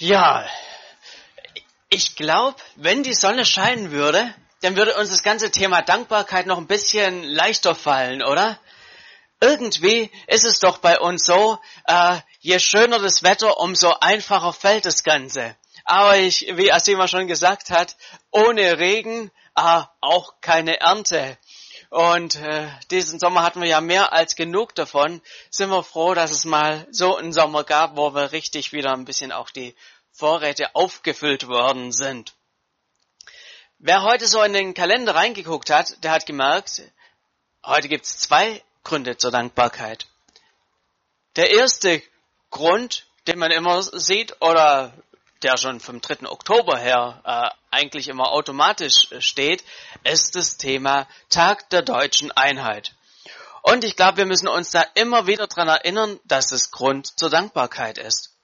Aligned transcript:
Ja, 0.00 0.46
ich 1.90 2.14
glaube, 2.14 2.56
wenn 2.76 3.02
die 3.02 3.14
Sonne 3.14 3.44
scheinen 3.44 3.90
würde, 3.90 4.32
dann 4.60 4.76
würde 4.76 4.94
uns 4.94 5.10
das 5.10 5.24
ganze 5.24 5.50
Thema 5.50 5.82
Dankbarkeit 5.82 6.46
noch 6.46 6.58
ein 6.58 6.68
bisschen 6.68 7.24
leichter 7.24 7.74
fallen, 7.74 8.22
oder? 8.22 8.60
Irgendwie 9.40 10.12
ist 10.28 10.44
es 10.44 10.60
doch 10.60 10.78
bei 10.78 11.00
uns 11.00 11.26
so, 11.26 11.58
äh, 11.86 12.18
je 12.38 12.60
schöner 12.60 13.00
das 13.00 13.24
Wetter, 13.24 13.58
umso 13.58 13.92
einfacher 14.00 14.52
fällt 14.52 14.86
das 14.86 15.02
Ganze. 15.02 15.56
Aber 15.84 16.16
ich, 16.16 16.46
wie 16.52 16.72
Asima 16.72 17.08
schon 17.08 17.26
gesagt 17.26 17.70
hat, 17.70 17.96
ohne 18.30 18.78
Regen 18.78 19.32
äh, 19.56 19.82
auch 20.00 20.34
keine 20.40 20.78
Ernte. 20.78 21.36
Und 21.90 22.36
äh, 22.36 22.68
diesen 22.90 23.18
Sommer 23.18 23.42
hatten 23.42 23.62
wir 23.62 23.68
ja 23.68 23.80
mehr 23.80 24.12
als 24.12 24.36
genug 24.36 24.74
davon. 24.74 25.22
Sind 25.50 25.70
wir 25.70 25.82
froh, 25.82 26.14
dass 26.14 26.30
es 26.30 26.44
mal 26.44 26.86
so 26.90 27.16
einen 27.16 27.32
Sommer 27.32 27.64
gab, 27.64 27.96
wo 27.96 28.14
wir 28.14 28.32
richtig 28.32 28.72
wieder 28.72 28.92
ein 28.92 29.06
bisschen 29.06 29.32
auch 29.32 29.50
die 29.50 29.74
Vorräte 30.12 30.74
aufgefüllt 30.74 31.48
worden 31.48 31.92
sind. 31.92 32.34
Wer 33.78 34.02
heute 34.02 34.26
so 34.26 34.42
in 34.42 34.52
den 34.52 34.74
Kalender 34.74 35.14
reingeguckt 35.14 35.70
hat, 35.70 36.02
der 36.02 36.10
hat 36.10 36.26
gemerkt, 36.26 36.82
heute 37.64 37.88
gibt 37.88 38.04
es 38.04 38.18
zwei 38.18 38.62
Gründe 38.82 39.16
zur 39.16 39.30
Dankbarkeit. 39.30 40.06
Der 41.36 41.50
erste 41.52 42.02
Grund, 42.50 43.06
den 43.28 43.38
man 43.38 43.52
immer 43.52 43.82
sieht 43.82 44.42
oder 44.42 44.92
der 45.42 45.56
schon 45.56 45.80
vom 45.80 46.00
3. 46.00 46.28
Oktober 46.28 46.78
her 46.78 47.22
äh, 47.24 47.76
eigentlich 47.76 48.08
immer 48.08 48.32
automatisch 48.32 49.08
steht, 49.20 49.64
ist 50.04 50.34
das 50.34 50.56
Thema 50.56 51.06
Tag 51.30 51.70
der 51.70 51.82
deutschen 51.82 52.32
Einheit. 52.32 52.94
Und 53.62 53.84
ich 53.84 53.96
glaube, 53.96 54.18
wir 54.18 54.26
müssen 54.26 54.48
uns 54.48 54.70
da 54.70 54.84
immer 54.94 55.26
wieder 55.26 55.46
dran 55.46 55.68
erinnern, 55.68 56.18
dass 56.24 56.52
es 56.52 56.70
Grund 56.70 57.18
zur 57.18 57.30
Dankbarkeit 57.30 57.98
ist. 57.98 58.34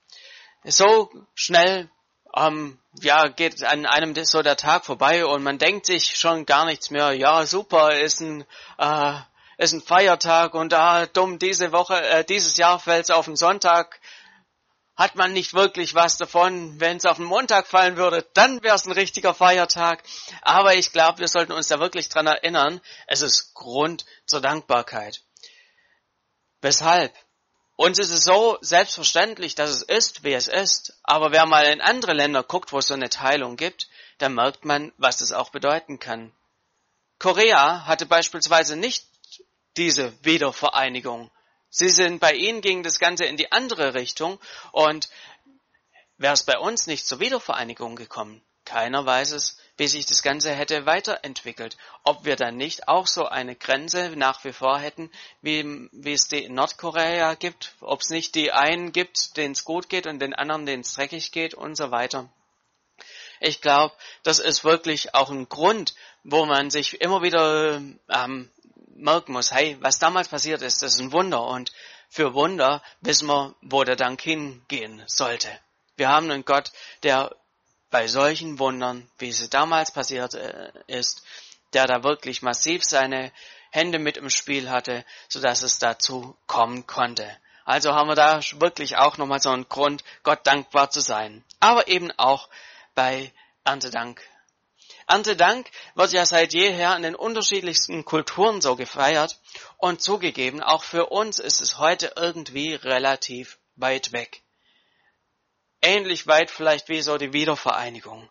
So 0.65 1.11
schnell 1.35 1.91
ähm, 2.37 2.79
ja, 3.01 3.29
geht 3.29 3.63
an 3.65 3.87
einem 3.87 4.15
so 4.25 4.43
der 4.43 4.57
Tag 4.57 4.85
vorbei 4.85 5.25
und 5.27 5.43
man 5.43 5.59
denkt 5.59 5.87
sich 5.87 6.17
schon 6.17 6.47
gar 6.47 6.65
nichts 6.65 6.91
mehr, 6.91 7.13
ja 7.13 7.47
super, 7.47 7.95
ist 7.95 8.21
ein, 8.21 8.45
äh, 8.79 9.15
ist 9.59 9.73
ein 9.73 9.83
Feiertag 9.83 10.55
und 10.55 10.75
ah, 10.75 11.07
dumm, 11.07 11.39
diese 11.39 11.73
Woche, 11.73 12.01
äh, 12.01 12.25
dieses 12.25 12.57
Jahr 12.57 12.79
fällt 12.79 13.05
es 13.05 13.11
auf 13.11 13.27
den 13.27 13.37
Sonntag, 13.37 14.01
hat 14.97 15.17
man 15.17 15.33
nicht 15.33 15.55
wirklich 15.55 15.95
was 15.95 16.19
davon. 16.19 16.79
Wenn 16.81 16.99
es 16.99 17.05
auf 17.05 17.17
den 17.17 17.27
Montag 17.27 17.67
fallen 17.67 17.97
würde, 17.97 18.27
dann 18.35 18.63
wäre 18.63 18.77
es 18.77 18.87
ein 18.87 18.93
richtiger 18.93 19.35
Feiertag. 19.35 20.03
Aber 20.43 20.75
ich 20.75 20.93
glaube, 20.93 21.19
wir 21.19 21.29
sollten 21.29 21.53
uns 21.53 21.69
da 21.69 21.81
wirklich 21.81 22.09
dran 22.09 22.27
erinnern, 22.27 22.81
es 23.07 23.23
ist 23.23 23.55
Grund 23.55 24.05
zur 24.27 24.41
Dankbarkeit. 24.41 25.23
Weshalb? 26.61 27.13
Uns 27.77 27.99
ist 27.99 28.11
es 28.11 28.23
so 28.23 28.57
selbstverständlich, 28.61 29.57
dass 29.57 29.71
es 29.71 29.83
ist, 29.83 30.23
wie 30.23 30.33
es 30.33 30.47
ist. 30.47 30.95
Aber 31.03 31.33
wer 31.33 31.45
mal 31.45 31.65
in 31.67 31.81
andere 31.81 32.13
Länder 32.13 32.45
guckt, 32.45 32.73
wo 32.73 32.79
es 32.79 32.87
so 32.87 32.95
eine 32.95 33.11
Teilung 33.11 33.57
gibt, 33.57 33.89
dann 34.19 34.35
merkt 34.35 34.65
man, 34.65 34.93
was 34.97 35.19
das 35.19 35.33
auch 35.33 35.51
bedeuten 35.51 35.99
kann. 35.99 36.33
Korea 37.19 37.87
hatte 37.87 38.07
beispielsweise 38.07 38.77
nicht 38.77 39.07
diese 39.77 40.13
Wiedervereinigung. 40.25 41.33
Sie 41.77 41.89
sind 41.89 42.21
bei 42.21 42.35
ihnen 42.35 42.61
ging 42.61 42.85
das 42.85 43.01
Ganze 43.01 43.25
in 43.25 43.37
die 43.37 43.51
andere 43.51 43.95
Richtung 43.95 44.39
und 44.71 45.09
wäre 46.19 46.35
es 46.35 46.45
bei 46.45 46.57
uns 46.57 46.87
nicht 46.87 47.05
zur 47.05 47.19
Wiedervereinigung 47.19 47.97
gekommen. 47.97 48.41
Keiner 48.65 49.05
weiß 49.05 49.33
es, 49.33 49.59
wie 49.77 49.89
sich 49.89 50.07
das 50.07 50.23
Ganze 50.23 50.53
hätte 50.55 50.87
weiterentwickelt. 50.87 51.77
Ob 52.05 52.25
wir 52.25 52.37
dann 52.37 52.57
nicht 52.57 52.87
auch 52.87 53.09
so 53.09 53.27
eine 53.27 53.57
Grenze 53.57 54.11
nach 54.15 54.45
wie 54.45 54.53
vor 54.53 54.79
hätten, 54.79 55.11
wie, 55.43 55.89
wie 55.91 56.13
es 56.13 56.29
die 56.29 56.45
in 56.45 56.55
Nordkorea 56.55 57.35
gibt, 57.35 57.75
ob 57.81 58.03
es 58.03 58.11
nicht 58.11 58.37
die 58.37 58.53
einen 58.53 58.93
gibt, 58.93 59.37
denen 59.37 59.53
es 59.53 59.65
gut 59.65 59.89
geht 59.89 60.07
und 60.07 60.21
den 60.21 60.33
anderen, 60.33 60.67
denen 60.67 60.83
es 60.83 60.95
dreckig 60.95 61.33
geht 61.33 61.55
und 61.55 61.75
so 61.75 61.91
weiter. 61.91 62.29
Ich 63.41 63.61
glaube, 63.61 63.97
das 64.23 64.39
ist 64.39 64.63
wirklich 64.63 65.13
auch 65.17 65.29
ein 65.29 65.49
Grund, 65.49 65.97
wo 66.23 66.47
man 66.47 66.71
sich 66.71 67.01
immer 67.01 67.23
wieder 67.23 67.83
ähm, 68.09 68.51
merken 68.97 69.33
muss, 69.33 69.53
hey, 69.53 69.77
was 69.81 69.99
damals 69.99 70.29
passiert 70.29 70.63
ist, 70.63 70.83
das 70.83 70.95
ist 70.95 71.01
ein 71.01 71.13
Wunder 71.13 71.43
und 71.45 71.73
für 72.09 72.35
Wunder 72.35 72.83
wissen 73.01 73.27
wir, 73.27 73.55
wo 73.61 73.83
der 73.85 73.97
Dank 73.97 74.21
hingehen 74.21 75.03
sollte. 75.07 75.49
Wir 75.97 76.09
haben 76.09 76.31
einen 76.31 76.45
Gott, 76.45 76.71
der 77.03 77.35
bei 77.91 78.07
solchen 78.07 78.59
Wundern, 78.59 79.09
wie 79.19 79.29
es 79.29 79.49
damals 79.51 79.93
passiert 79.93 80.35
äh, 80.35 80.73
ist, 80.87 81.23
der 81.73 81.87
da 81.87 82.03
wirklich 82.03 82.43
massiv 82.43 82.85
seine 82.85 83.33
Hände 83.71 83.99
mit 83.99 84.17
im 84.17 84.31
Spiel 84.31 84.71
hatte, 84.71 85.05
so 85.29 85.41
dass 85.41 85.63
es 85.63 85.79
dazu 85.79 86.37
kommen 86.47 86.87
konnte. 86.87 87.29
Also 87.65 87.93
haben 87.95 88.09
wir 88.09 88.15
da 88.15 88.41
wirklich 88.61 88.97
auch 88.97 89.17
nochmal 89.17 89.41
so 89.41 89.51
einen 89.51 89.69
Grund, 89.69 90.05
Gott 90.23 90.47
dankbar 90.47 90.91
zu 90.91 91.01
sein. 91.01 91.45
Aber 91.61 91.89
eben 91.89 92.13
auch 92.13 92.49
bei 92.95 93.33
Erntedank 93.65 94.21
Erntedank 95.07 95.71
wird 95.95 96.13
ja 96.13 96.25
seit 96.25 96.55
jeher 96.55 96.97
in 96.97 97.03
den 97.03 97.15
unterschiedlichsten 97.15 98.05
Kulturen 98.05 98.61
so 98.61 98.77
gefeiert 98.77 99.39
und 99.77 100.01
zugegeben, 100.01 100.63
auch 100.63 100.85
für 100.85 101.07
uns 101.07 101.39
ist 101.39 101.61
es 101.61 101.79
heute 101.79 102.13
irgendwie 102.17 102.75
relativ 102.75 103.59
weit 103.77 104.13
weg. 104.13 104.43
Ähnlich 105.83 106.27
weit 106.27 106.51
vielleicht 106.51 106.89
wie 106.89 107.03
so 107.03 107.19
die 107.19 107.33
Wiedervereinigung. 107.33 108.29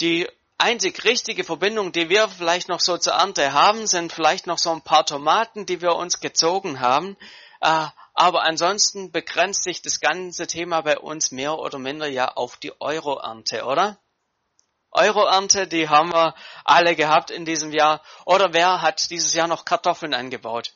Die 0.00 0.28
einzig 0.58 1.04
richtige 1.04 1.44
Verbindung, 1.44 1.92
die 1.92 2.08
wir 2.08 2.28
vielleicht 2.28 2.68
noch 2.68 2.80
so 2.80 2.98
zur 2.98 3.14
Ernte 3.14 3.52
haben, 3.52 3.86
sind 3.86 4.12
vielleicht 4.12 4.46
noch 4.46 4.58
so 4.58 4.70
ein 4.70 4.82
paar 4.82 5.06
Tomaten, 5.06 5.66
die 5.66 5.80
wir 5.80 5.94
uns 5.94 6.20
gezogen 6.20 6.80
haben. 6.80 7.16
Äh, 7.60 7.86
aber 8.14 8.42
ansonsten 8.42 9.10
begrenzt 9.12 9.62
sich 9.62 9.82
das 9.82 10.00
ganze 10.00 10.46
Thema 10.46 10.82
bei 10.82 10.98
uns 10.98 11.30
mehr 11.30 11.58
oder 11.58 11.78
minder 11.78 12.08
ja 12.08 12.28
auf 12.28 12.56
die 12.56 12.72
Euro-Ernte, 12.80 13.64
oder? 13.64 13.98
Euroernte, 14.92 15.66
die 15.66 15.88
haben 15.88 16.12
wir 16.12 16.34
alle 16.64 16.94
gehabt 16.94 17.30
in 17.30 17.44
diesem 17.44 17.72
Jahr. 17.72 18.02
Oder 18.26 18.52
wer 18.52 18.82
hat 18.82 19.10
dieses 19.10 19.34
Jahr 19.34 19.48
noch 19.48 19.64
Kartoffeln 19.64 20.14
angebaut? 20.14 20.72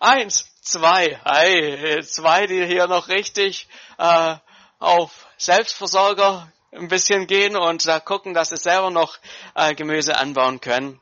Eins, 0.00 0.50
zwei, 0.62 1.20
hey, 1.24 2.02
zwei, 2.02 2.46
die 2.46 2.66
hier 2.66 2.86
noch 2.86 3.08
richtig 3.08 3.68
äh, 3.98 4.36
auf 4.78 5.26
Selbstversorger 5.36 6.50
ein 6.72 6.88
bisschen 6.88 7.26
gehen 7.26 7.56
und 7.56 7.86
da 7.86 8.00
gucken, 8.00 8.34
dass 8.34 8.50
sie 8.50 8.56
selber 8.56 8.90
noch 8.90 9.18
äh, 9.54 9.74
Gemüse 9.74 10.16
anbauen 10.16 10.60
können. 10.60 11.00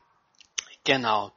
Genau. 0.83 1.31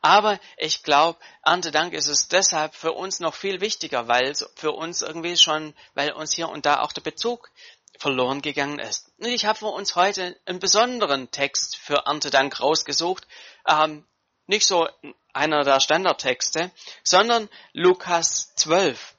Aber 0.00 0.40
ich 0.56 0.82
glaube, 0.82 1.18
Erntedank 1.44 1.92
ist 1.92 2.08
es 2.08 2.26
deshalb 2.26 2.74
für 2.74 2.92
uns 2.92 3.20
noch 3.20 3.34
viel 3.34 3.60
wichtiger, 3.60 4.08
weil 4.08 4.26
es 4.26 4.48
für 4.56 4.72
uns 4.72 5.02
irgendwie 5.02 5.36
schon, 5.36 5.74
weil 5.94 6.12
uns 6.12 6.34
hier 6.34 6.48
und 6.48 6.66
da 6.66 6.80
auch 6.80 6.92
der 6.92 7.02
Bezug 7.02 7.50
verloren 7.98 8.42
gegangen 8.42 8.78
ist. 8.78 9.12
Ich 9.18 9.44
habe 9.44 9.58
für 9.58 9.66
uns 9.66 9.96
heute 9.96 10.38
einen 10.46 10.58
besonderen 10.58 11.30
Text 11.30 11.76
für 11.76 12.04
Erntedank 12.06 12.60
rausgesucht. 12.60 13.26
Ähm, 13.66 14.04
nicht 14.46 14.66
so 14.66 14.88
einer 15.32 15.64
der 15.64 15.80
Standardtexte, 15.80 16.70
sondern 17.04 17.48
Lukas 17.72 18.54
12. 18.56 19.14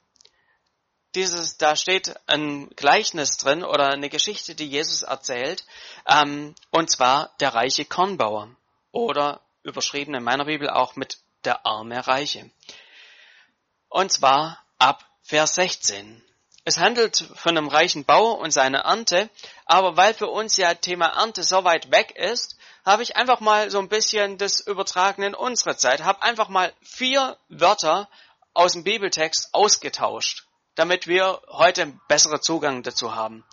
Dieses, 1.14 1.58
da 1.58 1.76
steht 1.76 2.14
ein 2.26 2.68
Gleichnis 2.70 3.36
drin 3.36 3.62
oder 3.62 3.88
eine 3.88 4.08
Geschichte, 4.08 4.54
die 4.54 4.66
Jesus 4.66 5.02
erzählt, 5.02 5.64
ähm, 6.08 6.54
und 6.70 6.90
zwar 6.90 7.34
der 7.38 7.54
reiche 7.54 7.84
Kornbauer 7.84 8.54
oder 8.90 9.40
überschrieben 9.62 10.14
in 10.14 10.24
meiner 10.24 10.46
Bibel 10.46 10.68
auch 10.68 10.96
mit 10.96 11.18
der 11.44 11.64
arme 11.64 12.04
Reiche. 12.06 12.50
Und 13.88 14.10
zwar 14.10 14.64
ab 14.78 15.04
Vers 15.22 15.54
16. 15.54 16.23
Es 16.66 16.78
handelt 16.78 17.28
von 17.34 17.56
einem 17.56 17.68
reichen 17.68 18.06
Bauer 18.06 18.38
und 18.38 18.50
seiner 18.50 18.80
Ernte, 18.80 19.28
aber 19.66 19.98
weil 19.98 20.14
für 20.14 20.28
uns 20.28 20.56
ja 20.56 20.72
Thema 20.72 21.08
Ernte 21.08 21.42
so 21.42 21.62
weit 21.62 21.90
weg 21.90 22.12
ist, 22.16 22.56
habe 22.86 23.02
ich 23.02 23.16
einfach 23.16 23.40
mal 23.40 23.70
so 23.70 23.78
ein 23.78 23.90
bisschen 23.90 24.38
das 24.38 24.60
übertragen 24.60 25.22
in 25.22 25.34
unsere 25.34 25.76
Zeit, 25.76 26.04
habe 26.04 26.22
einfach 26.22 26.48
mal 26.48 26.72
vier 26.82 27.36
Wörter 27.50 28.08
aus 28.54 28.72
dem 28.72 28.84
Bibeltext 28.84 29.50
ausgetauscht, 29.52 30.46
damit 30.74 31.06
wir 31.06 31.42
heute 31.48 31.82
einen 31.82 32.00
besseren 32.08 32.40
Zugang 32.40 32.82
dazu 32.82 33.14
haben. 33.14 33.44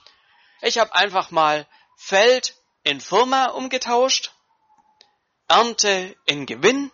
Ich 0.61 0.77
habe 0.77 0.95
einfach 0.95 1.31
mal 1.31 1.67
Feld 1.97 2.55
in 2.83 3.01
Firma 3.01 3.47
umgetauscht, 3.47 4.31
Ernte 5.49 6.15
in 6.25 6.45
Gewinn, 6.45 6.91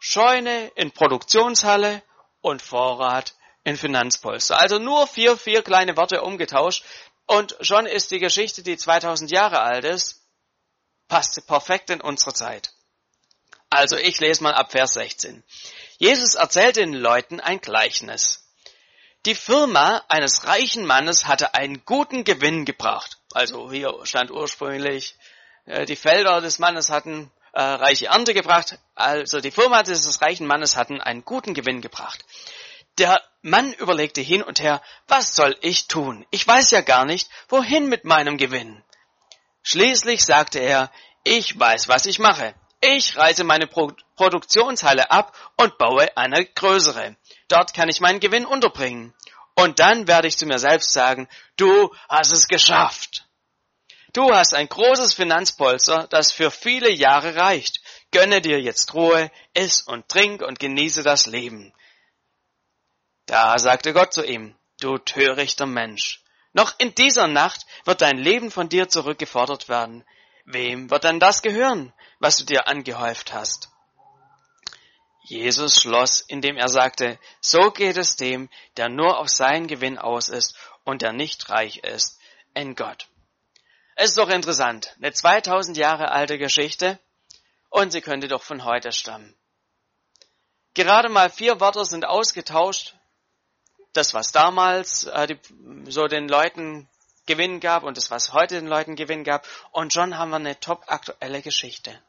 Scheune 0.00 0.68
in 0.74 0.90
Produktionshalle 0.92 2.02
und 2.42 2.60
Vorrat 2.60 3.34
in 3.68 3.76
Finanzpolster. 3.76 4.58
Also 4.58 4.78
nur 4.78 5.06
vier, 5.06 5.36
vier 5.36 5.62
kleine 5.62 5.96
Worte 5.96 6.22
umgetauscht 6.22 6.84
und 7.26 7.56
schon 7.60 7.86
ist 7.86 8.10
die 8.10 8.18
Geschichte, 8.18 8.62
die 8.62 8.76
2000 8.76 9.30
Jahre 9.30 9.60
alt 9.60 9.84
ist, 9.84 10.22
passt 11.08 11.46
perfekt 11.46 11.90
in 11.90 12.00
unsere 12.00 12.32
Zeit. 12.32 12.72
Also 13.70 13.96
ich 13.96 14.18
lese 14.20 14.42
mal 14.42 14.54
ab 14.54 14.72
Vers 14.72 14.94
16. 14.94 15.44
Jesus 15.98 16.34
erzählt 16.34 16.76
den 16.76 16.94
Leuten 16.94 17.40
ein 17.40 17.60
Gleichnis. 17.60 18.44
Die 19.26 19.34
Firma 19.34 20.02
eines 20.08 20.46
reichen 20.46 20.86
Mannes 20.86 21.26
hatte 21.26 21.52
einen 21.54 21.84
guten 21.84 22.24
Gewinn 22.24 22.64
gebracht. 22.64 23.18
Also 23.34 23.70
hier 23.70 23.92
stand 24.04 24.30
ursprünglich, 24.30 25.16
äh, 25.66 25.84
die 25.84 25.96
Felder 25.96 26.40
des 26.40 26.58
Mannes 26.58 26.88
hatten 26.88 27.30
äh, 27.52 27.60
reiche 27.60 28.06
Ernte 28.06 28.32
gebracht. 28.32 28.78
Also 28.94 29.40
die 29.40 29.50
Firma 29.50 29.82
dieses 29.82 30.22
reichen 30.22 30.46
Mannes 30.46 30.76
hatten 30.76 31.00
einen 31.00 31.24
guten 31.24 31.52
Gewinn 31.52 31.82
gebracht. 31.82 32.24
Der 32.98 33.22
Mann 33.42 33.72
überlegte 33.74 34.20
hin 34.20 34.42
und 34.42 34.60
her, 34.60 34.82
was 35.06 35.36
soll 35.36 35.56
ich 35.60 35.86
tun? 35.86 36.26
Ich 36.30 36.46
weiß 36.46 36.72
ja 36.72 36.80
gar 36.80 37.04
nicht, 37.04 37.30
wohin 37.48 37.88
mit 37.88 38.04
meinem 38.04 38.36
Gewinn. 38.36 38.82
Schließlich 39.62 40.24
sagte 40.24 40.58
er, 40.58 40.90
ich 41.22 41.58
weiß, 41.58 41.88
was 41.88 42.06
ich 42.06 42.18
mache. 42.18 42.54
Ich 42.80 43.16
reiße 43.16 43.44
meine 43.44 43.66
Pro 43.66 43.92
Produktionshalle 44.16 45.12
ab 45.12 45.36
und 45.56 45.78
baue 45.78 46.16
eine 46.16 46.44
größere. 46.44 47.16
Dort 47.46 47.72
kann 47.72 47.88
ich 47.88 48.00
meinen 48.00 48.18
Gewinn 48.18 48.44
unterbringen. 48.44 49.14
Und 49.54 49.78
dann 49.78 50.08
werde 50.08 50.26
ich 50.26 50.36
zu 50.36 50.46
mir 50.46 50.58
selbst 50.58 50.92
sagen, 50.92 51.28
du 51.56 51.94
hast 52.08 52.32
es 52.32 52.48
geschafft. 52.48 53.26
Du 54.12 54.34
hast 54.34 54.54
ein 54.54 54.68
großes 54.68 55.14
Finanzpolster, 55.14 56.08
das 56.08 56.32
für 56.32 56.50
viele 56.50 56.90
Jahre 56.90 57.36
reicht. 57.36 57.80
Gönne 58.10 58.40
dir 58.40 58.60
jetzt 58.60 58.94
Ruhe, 58.94 59.30
iss 59.54 59.82
und 59.82 60.08
trink 60.08 60.42
und 60.42 60.58
genieße 60.58 61.04
das 61.04 61.26
Leben. 61.26 61.72
Da 63.28 63.58
sagte 63.58 63.92
Gott 63.92 64.14
zu 64.14 64.24
ihm, 64.24 64.56
du 64.80 64.96
törichter 64.96 65.66
Mensch, 65.66 66.22
noch 66.54 66.74
in 66.78 66.94
dieser 66.94 67.26
Nacht 67.26 67.66
wird 67.84 68.00
dein 68.00 68.16
Leben 68.16 68.50
von 68.50 68.70
dir 68.70 68.88
zurückgefordert 68.88 69.68
werden. 69.68 70.02
Wem 70.46 70.90
wird 70.90 71.04
dann 71.04 71.20
das 71.20 71.42
gehören, 71.42 71.92
was 72.20 72.38
du 72.38 72.46
dir 72.46 72.68
angehäuft 72.68 73.34
hast? 73.34 73.68
Jesus 75.24 75.76
schloss, 75.76 76.22
indem 76.22 76.56
er 76.56 76.70
sagte, 76.70 77.18
so 77.42 77.70
geht 77.70 77.98
es 77.98 78.16
dem, 78.16 78.48
der 78.78 78.88
nur 78.88 79.18
auf 79.18 79.28
seinen 79.28 79.66
Gewinn 79.66 79.98
aus 79.98 80.30
ist 80.30 80.56
und 80.84 81.02
der 81.02 81.12
nicht 81.12 81.50
reich 81.50 81.76
ist 81.84 82.18
in 82.54 82.76
Gott. 82.76 83.08
Es 83.94 84.10
ist 84.10 84.18
doch 84.18 84.30
interessant, 84.30 84.96
eine 84.96 85.12
2000 85.12 85.76
Jahre 85.76 86.12
alte 86.12 86.38
Geschichte 86.38 86.98
und 87.68 87.90
sie 87.90 88.00
könnte 88.00 88.28
doch 88.28 88.42
von 88.42 88.64
heute 88.64 88.90
stammen. 88.90 89.36
Gerade 90.72 91.10
mal 91.10 91.28
vier 91.28 91.60
Wörter 91.60 91.84
sind 91.84 92.06
ausgetauscht 92.06 92.94
das, 93.92 94.14
was 94.14 94.32
damals 94.32 95.04
äh, 95.04 95.26
die, 95.26 95.38
so 95.90 96.06
den 96.06 96.28
Leuten 96.28 96.88
Gewinn 97.26 97.60
gab 97.60 97.82
und 97.82 97.96
das, 97.96 98.10
was 98.10 98.32
heute 98.32 98.54
den 98.56 98.66
Leuten 98.66 98.96
Gewinn 98.96 99.24
gab. 99.24 99.46
Und 99.70 99.92
schon 99.92 100.18
haben 100.18 100.30
wir 100.30 100.36
eine 100.36 100.58
top 100.58 100.84
aktuelle 100.86 101.42
Geschichte. 101.42 102.00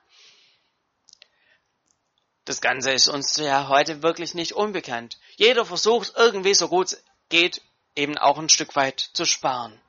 Das 2.45 2.61
Ganze 2.61 2.91
ist 2.91 3.07
uns 3.07 3.37
ja 3.37 3.67
heute 3.67 4.01
wirklich 4.01 4.33
nicht 4.33 4.53
unbekannt. 4.53 5.19
Jeder 5.35 5.65
versucht 5.65 6.13
irgendwie 6.15 6.53
so 6.53 6.67
gut 6.67 6.93
es 6.93 7.03
geht, 7.29 7.61
eben 7.95 8.17
auch 8.17 8.37
ein 8.37 8.49
Stück 8.49 8.75
weit 8.75 8.99
zu 8.99 9.25
sparen. 9.25 9.79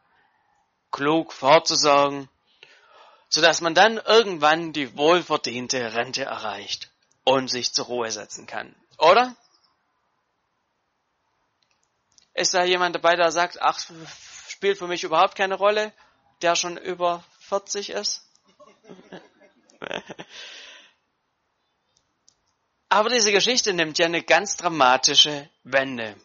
Klug 0.91 1.33
vorzusorgen, 1.33 2.29
sodass 3.29 3.61
man 3.61 3.75
dann 3.75 3.97
irgendwann 3.97 4.73
die 4.73 4.97
wohlverdiente 4.97 5.95
Rente 5.95 6.25
erreicht 6.25 6.91
und 7.25 7.49
sich 7.49 7.73
zur 7.73 7.87
Ruhe 7.87 8.11
setzen 8.11 8.47
kann. 8.47 8.75
Oder? 8.99 9.35
Ist 12.35 12.55
da 12.55 12.65
jemand 12.65 12.95
dabei, 12.95 13.17
der 13.17 13.33
sagt, 13.33 13.61
ach, 13.61 13.79
spielt 14.49 14.79
für 14.79 14.87
mich 14.87 15.05
überhaupt 15.05 15.37
keine 15.37 15.57
Rolle, 15.57 15.93
der 16.43 16.55
schon 16.57 16.77
über 16.77 17.25
40 17.41 17.91
ist? 17.91 18.27
Aber 22.89 23.09
diese 23.09 23.31
Geschichte 23.33 23.73
nimmt 23.73 23.99
ja 23.99 24.07
eine 24.07 24.23
ganz 24.23 24.57
dramatische 24.57 25.49
Wende. 25.63 26.17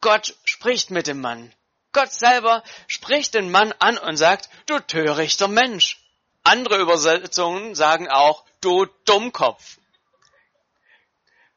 Gott 0.00 0.36
spricht 0.44 0.90
mit 0.90 1.08
dem 1.08 1.20
Mann. 1.20 1.52
Gott 1.92 2.12
selber 2.12 2.62
spricht 2.86 3.34
den 3.34 3.50
Mann 3.50 3.72
an 3.80 3.98
und 3.98 4.16
sagt, 4.16 4.48
du 4.66 4.78
törichter 4.78 5.48
Mensch. 5.48 6.00
Andere 6.44 6.78
Übersetzungen 6.78 7.74
sagen 7.74 8.08
auch, 8.08 8.44
du 8.60 8.86
Dummkopf. 9.04 9.78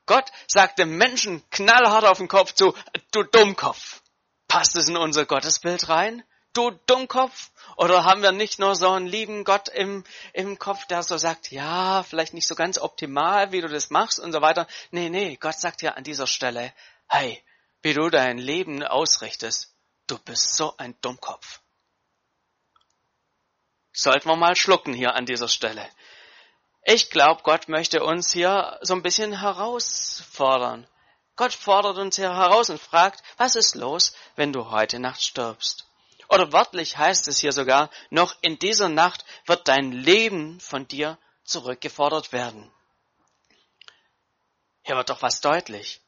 Gott 0.05 0.31
sagt 0.47 0.79
dem 0.79 0.97
Menschen 0.97 1.47
knallhart 1.49 2.05
auf 2.05 2.17
den 2.17 2.27
Kopf 2.27 2.53
zu, 2.53 2.73
du 3.11 3.23
Dummkopf. 3.23 4.01
Passt 4.47 4.75
es 4.75 4.89
in 4.89 4.97
unser 4.97 5.25
Gottesbild 5.25 5.87
rein? 5.89 6.23
Du 6.53 6.71
Dummkopf? 6.85 7.51
Oder 7.77 8.03
haben 8.03 8.21
wir 8.21 8.33
nicht 8.33 8.59
nur 8.59 8.75
so 8.75 8.89
einen 8.89 9.07
lieben 9.07 9.45
Gott 9.45 9.69
im, 9.69 10.03
im 10.33 10.59
Kopf, 10.59 10.85
der 10.87 11.03
so 11.03 11.17
sagt, 11.17 11.51
ja, 11.51 12.03
vielleicht 12.03 12.33
nicht 12.33 12.47
so 12.47 12.55
ganz 12.55 12.77
optimal, 12.77 13.51
wie 13.53 13.61
du 13.61 13.69
das 13.69 13.89
machst 13.89 14.19
und 14.19 14.33
so 14.33 14.41
weiter. 14.41 14.67
Nee, 14.91 15.09
nee, 15.09 15.37
Gott 15.37 15.59
sagt 15.59 15.81
ja 15.81 15.93
an 15.93 16.03
dieser 16.03 16.27
Stelle, 16.27 16.73
hey, 17.07 17.41
wie 17.81 17.93
du 17.93 18.09
dein 18.09 18.37
Leben 18.37 18.83
ausrichtest, 18.83 19.73
du 20.07 20.17
bist 20.19 20.57
so 20.57 20.75
ein 20.77 20.95
Dummkopf. 21.01 21.61
Sollten 23.93 24.29
wir 24.29 24.35
mal 24.35 24.55
schlucken 24.55 24.93
hier 24.93 25.15
an 25.15 25.25
dieser 25.25 25.47
Stelle. 25.47 25.87
Ich 26.83 27.09
glaube, 27.09 27.43
Gott 27.43 27.67
möchte 27.69 28.03
uns 28.03 28.31
hier 28.31 28.79
so 28.81 28.93
ein 28.95 29.03
bisschen 29.03 29.39
herausfordern. 29.39 30.87
Gott 31.35 31.53
fordert 31.53 31.97
uns 31.97 32.15
hier 32.15 32.33
heraus 32.35 32.69
und 32.69 32.81
fragt, 32.81 33.23
was 33.37 33.55
ist 33.55 33.75
los, 33.75 34.13
wenn 34.35 34.51
du 34.51 34.71
heute 34.71 34.99
Nacht 34.99 35.21
stirbst? 35.21 35.85
Oder 36.27 36.51
wörtlich 36.53 36.97
heißt 36.97 37.27
es 37.27 37.39
hier 37.39 37.51
sogar, 37.51 37.89
noch 38.09 38.35
in 38.41 38.57
dieser 38.57 38.89
Nacht 38.89 39.25
wird 39.45 39.67
dein 39.67 39.91
Leben 39.91 40.59
von 40.59 40.87
dir 40.87 41.17
zurückgefordert 41.43 42.31
werden. 42.31 42.71
Hier 44.83 44.95
wird 44.95 45.09
doch 45.09 45.21
was 45.21 45.41
deutlich. 45.41 46.01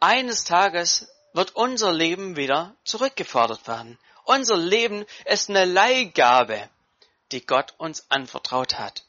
Eines 0.00 0.44
Tages 0.44 1.08
wird 1.32 1.54
unser 1.54 1.92
Leben 1.92 2.36
wieder 2.36 2.74
zurückgefordert 2.84 3.68
werden. 3.68 3.98
Unser 4.24 4.56
Leben 4.56 5.04
ist 5.26 5.48
eine 5.48 5.64
Leihgabe, 5.64 6.68
die 7.30 7.44
Gott 7.46 7.74
uns 7.78 8.10
anvertraut 8.10 8.78
hat. 8.78 9.04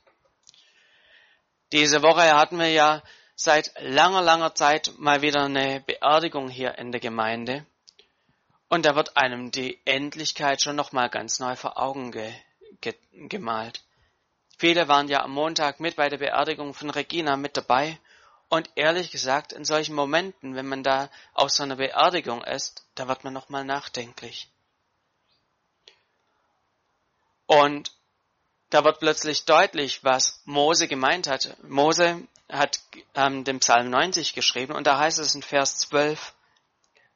Diese 1.74 2.04
Woche 2.04 2.36
hatten 2.36 2.60
wir 2.60 2.70
ja 2.70 3.02
seit 3.36 3.72
langer, 3.82 4.22
langer 4.22 4.54
Zeit 4.54 4.92
mal 5.00 5.24
wieder 5.24 5.46
eine 5.46 5.82
Beerdigung 5.82 6.48
hier 6.48 6.78
in 6.78 6.92
der 6.92 7.02
Gemeinde. 7.02 7.66
Und 8.70 8.86
da 8.86 8.96
wird 8.96 9.18
einem 9.18 9.50
die 9.50 9.82
Endlichkeit 9.84 10.62
schon 10.62 10.76
nochmal 10.76 11.10
ganz 11.10 11.40
neu 11.40 11.56
vor 11.56 11.80
Augen 11.80 12.12
ge 12.12 12.32
ge 12.80 12.94
gemalt. 13.28 13.82
Viele 14.60 14.88
waren 14.88 15.08
ja 15.08 15.24
am 15.24 15.32
Montag 15.32 15.80
mit 15.80 15.96
bei 15.96 16.10
der 16.10 16.20
Beerdigung 16.20 16.76
von 16.76 16.92
Regina 16.92 17.38
mit 17.38 17.58
dabei. 17.58 17.98
Und 18.50 18.70
ehrlich 18.76 19.10
gesagt, 19.10 19.52
in 19.52 19.66
solchen 19.66 19.96
Momenten, 19.96 20.54
wenn 20.54 20.68
man 20.68 20.84
da 20.84 21.10
auf 21.34 21.50
so 21.50 21.64
einer 21.64 21.78
Beerdigung 21.78 22.44
ist, 22.44 22.86
da 22.94 23.08
wird 23.08 23.24
man 23.24 23.34
nochmal 23.34 23.66
nachdenklich. 23.66 24.48
Und 27.48 27.92
da 28.74 28.84
wird 28.84 29.00
plötzlich 29.00 29.46
deutlich, 29.46 30.04
was 30.04 30.42
Mose 30.46 30.88
gemeint 30.88 31.28
hat. 31.28 31.56
Mose 31.62 32.28
hat 32.50 32.80
ähm, 33.14 33.44
den 33.44 33.60
Psalm 33.60 33.92
90 33.92 34.34
geschrieben 34.34 34.74
und 34.74 34.88
da 34.88 34.98
heißt 34.98 35.20
es 35.20 35.36
in 35.36 35.44
Vers 35.44 35.78
12, 35.78 36.34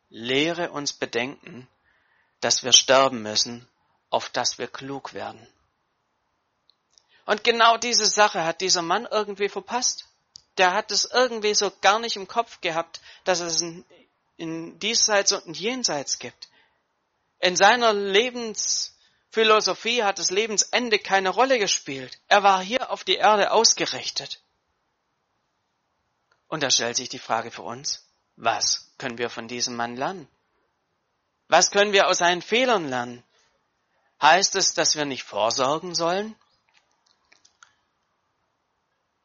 lehre 0.10 0.70
uns 0.70 0.94
bedenken, 0.94 1.68
dass 2.42 2.64
wir 2.64 2.74
sterben 2.74 3.24
müssen, 3.24 3.68
auf 4.12 4.30
dass 4.30 4.60
wir 4.60 4.68
klug 4.68 5.16
werden. 5.16 5.48
Und 7.26 7.44
genau 7.44 7.78
diese 7.78 8.06
Sache 8.06 8.46
hat 8.46 8.62
dieser 8.62 8.84
Mann 8.84 9.08
irgendwie 9.10 9.50
verpasst. 9.50 10.06
Der 10.60 10.74
hat 10.74 10.92
es 10.92 11.06
irgendwie 11.06 11.56
so 11.56 11.72
gar 11.82 11.98
nicht 11.98 12.18
im 12.18 12.28
Kopf 12.28 12.62
gehabt, 12.62 13.02
dass 13.24 13.40
es 13.40 13.62
in, 13.62 13.84
in 14.38 14.80
diesseits 14.80 15.32
und 15.32 15.46
in 15.48 15.54
jenseits 15.56 16.20
gibt. 16.20 16.50
In 17.40 17.56
seiner 17.56 17.94
Lebens 17.94 18.97
Philosophie 19.30 20.04
hat 20.04 20.20
das 20.20 20.32
Lebensende 20.32 21.00
keine 21.00 21.30
Rolle 21.30 21.60
gespielt. 21.60 22.20
Er 22.28 22.44
war 22.44 22.62
hier 22.62 22.92
auf 22.92 23.04
die 23.04 23.16
Erde 23.16 23.52
ausgerichtet. 23.52 24.42
Und 26.48 26.64
da 26.64 26.72
stellt 26.72 26.96
sich 26.96 27.10
die 27.10 27.20
Frage 27.20 27.52
für 27.52 27.64
uns, 27.64 28.06
was 28.36 28.92
können 28.98 29.18
wir 29.18 29.30
von 29.30 29.48
diesem 29.48 29.76
Mann 29.76 29.96
lernen? 29.96 30.28
Was 31.48 31.72
können 31.72 31.94
wir 31.94 32.08
aus 32.08 32.20
seinen 32.20 32.42
Fehlern 32.42 32.90
lernen? 32.90 33.24
Heißt 34.22 34.56
es, 34.56 34.74
dass 34.74 34.96
wir 34.96 35.06
nicht 35.06 35.24
vorsorgen 35.24 35.94
sollen? 35.94 36.36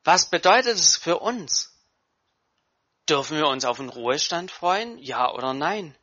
Was 0.04 0.28
bedeutet 0.28 0.76
es 0.76 0.97
für 0.97 1.18
uns? 1.18 1.73
Dürfen 3.09 3.37
wir 3.37 3.47
uns 3.47 3.64
auf 3.64 3.78
den 3.78 3.88
Ruhestand 3.88 4.50
freuen? 4.50 4.99
Ja 4.99 5.32
oder 5.32 5.54
nein? 5.54 5.97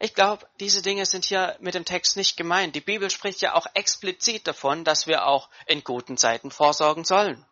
Ich 0.00 0.14
glaube, 0.14 0.46
diese 0.60 0.80
Dinge 0.80 1.06
sind 1.06 1.24
hier 1.24 1.56
mit 1.60 1.74
dem 1.74 1.84
Text 1.84 2.16
nicht 2.16 2.36
gemeint. 2.36 2.76
Die 2.76 2.80
Bibel 2.80 3.10
spricht 3.10 3.40
ja 3.40 3.54
auch 3.54 3.66
explizit 3.74 4.46
davon, 4.46 4.84
dass 4.84 5.08
wir 5.08 5.26
auch 5.26 5.48
in 5.66 5.82
guten 5.82 6.16
Zeiten 6.16 6.52
vorsorgen 6.52 7.04
sollen. 7.04 7.44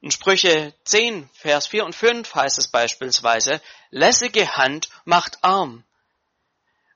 In 0.00 0.10
Sprüche 0.10 0.74
10, 0.84 1.30
Vers 1.32 1.68
4 1.68 1.84
und 1.84 1.94
5 1.94 2.34
heißt 2.34 2.58
es 2.58 2.68
beispielsweise, 2.68 3.62
lässige 3.90 4.56
Hand 4.56 4.90
macht 5.04 5.42
arm, 5.42 5.84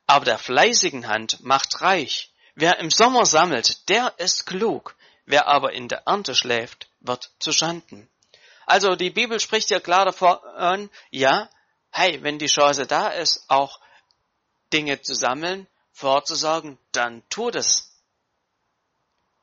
aber 0.07 0.25
der 0.25 0.38
fleißigen 0.38 1.07
Hand 1.07 1.41
macht 1.43 1.81
reich. 1.81 2.33
Wer 2.55 2.81
im 2.81 2.91
Sommer 2.91 3.25
sammelt, 3.25 3.88
der 3.88 4.15
ist 4.19 4.45
klug, 4.45 4.97
wer 5.25 5.47
aber 5.47 5.73
in 5.73 5.88
der 5.88 6.03
Ernte 6.07 6.35
schläft, 6.35 6.91
wird 7.00 7.31
zu 7.38 7.53
Schanden. 7.53 8.11
Also 8.67 8.97
die 8.97 9.11
Bibel 9.11 9.38
spricht 9.38 9.71
ja 9.71 9.81
klar 9.81 10.05
davon, 10.05 10.91
ja, 11.11 11.49
hey, 11.91 12.23
wenn 12.23 12.38
die 12.38 12.47
Chance 12.47 12.87
da 12.87 13.09
ist, 13.09 13.45
auch 13.49 13.81
Dinge 14.73 15.01
zu 15.03 15.15
sammeln, 15.15 15.67
vorzusorgen, 15.93 16.79
dann 16.93 17.23
tu 17.29 17.51
das. 17.51 17.91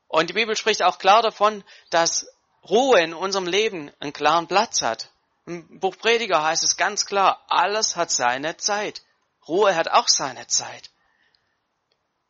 Und 0.08 0.30
die 0.30 0.34
Bibel 0.34 0.56
spricht 0.56 0.84
auch 0.84 1.00
klar 1.00 1.22
davon, 1.22 1.64
dass 1.90 2.28
Ruhe 2.64 3.02
in 3.02 3.14
unserem 3.14 3.48
Leben 3.48 3.92
einen 4.00 4.14
klaren 4.14 4.48
Platz 4.48 4.82
hat. 4.82 5.12
Im 5.46 5.80
Buch 5.80 5.98
Prediger 5.98 6.44
heißt 6.44 6.64
es 6.64 6.78
ganz 6.78 7.06
klar, 7.06 7.44
alles 7.48 7.96
hat 7.96 8.12
seine 8.12 8.58
Zeit. 8.58 9.04
Ruhe 9.48 9.76
hat 9.76 9.90
auch 9.90 10.08
seine 10.08 10.48
Zeit. 10.48 10.90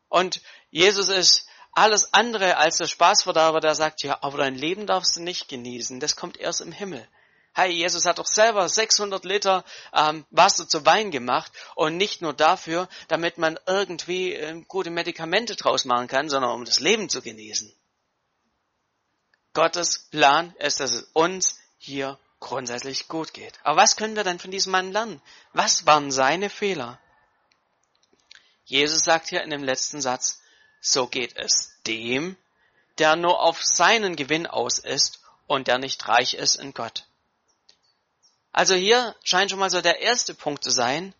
Und 0.09 0.41
Jesus 0.69 1.09
ist 1.09 1.47
alles 1.71 2.13
andere 2.13 2.57
als 2.57 2.77
der 2.77 2.87
Spaßverderber, 2.87 3.59
der 3.59 3.75
sagt, 3.75 4.01
ja, 4.03 4.17
aber 4.21 4.39
dein 4.39 4.55
Leben 4.55 4.87
darfst 4.87 5.15
du 5.17 5.21
nicht 5.21 5.47
genießen, 5.47 5.99
das 5.99 6.15
kommt 6.15 6.37
erst 6.37 6.61
im 6.61 6.71
Himmel. 6.71 7.07
Hey, 7.57 7.71
Jesus 7.71 8.05
hat 8.05 8.19
doch 8.19 8.27
selber 8.27 8.67
600 8.67 9.23
Liter 9.23 9.63
ähm, 9.93 10.25
Wasser 10.29 10.67
zu 10.67 10.85
Wein 10.85 11.09
gemacht 11.09 11.53
und 11.75 11.95
nicht 11.95 12.21
nur 12.21 12.33
dafür, 12.33 12.89
damit 13.07 13.37
man 13.37 13.57
irgendwie 13.65 14.33
äh, 14.33 14.61
gute 14.67 14.89
Medikamente 14.89 15.55
draus 15.55 15.85
machen 15.85 16.09
kann, 16.09 16.27
sondern 16.27 16.51
um 16.51 16.65
das 16.65 16.81
Leben 16.81 17.07
zu 17.07 17.21
genießen. 17.21 17.73
Gottes 19.53 19.99
Plan 20.11 20.53
ist, 20.59 20.81
dass 20.81 20.91
es 20.91 21.03
uns 21.13 21.57
hier 21.77 22.19
grundsätzlich 22.41 23.07
gut 23.07 23.33
geht. 23.33 23.57
Aber 23.63 23.81
was 23.81 23.95
können 23.95 24.17
wir 24.17 24.25
denn 24.25 24.37
von 24.37 24.51
diesem 24.51 24.73
Mann 24.73 24.91
lernen? 24.91 25.21
Was 25.53 25.85
waren 25.85 26.11
seine 26.11 26.49
Fehler? 26.49 26.99
Jesus 28.65 29.05
sagt 29.05 29.29
hier 29.29 29.43
in 29.43 29.49
dem 29.49 29.63
letzten 29.63 30.01
Satz, 30.01 30.41
so 30.81 31.07
geht 31.07 31.37
es 31.37 31.71
dem, 31.87 32.35
der 32.97 33.15
nur 33.15 33.41
auf 33.41 33.63
seinen 33.63 34.17
Gewinn 34.17 34.45
aus 34.45 34.77
ist 34.77 35.21
und 35.47 35.69
der 35.69 35.77
nicht 35.77 36.05
reich 36.09 36.33
ist 36.33 36.55
in 36.55 36.73
Gott. 36.73 37.05
Also 38.55 38.73
hier 38.73 39.13
scheint 39.21 39.51
schon 39.51 39.59
mal 39.59 39.69
so 39.69 39.81
der 39.81 39.99
erste 39.99 40.33
Punkt 40.33 40.63
zu 40.63 40.71
sein. 40.71 41.13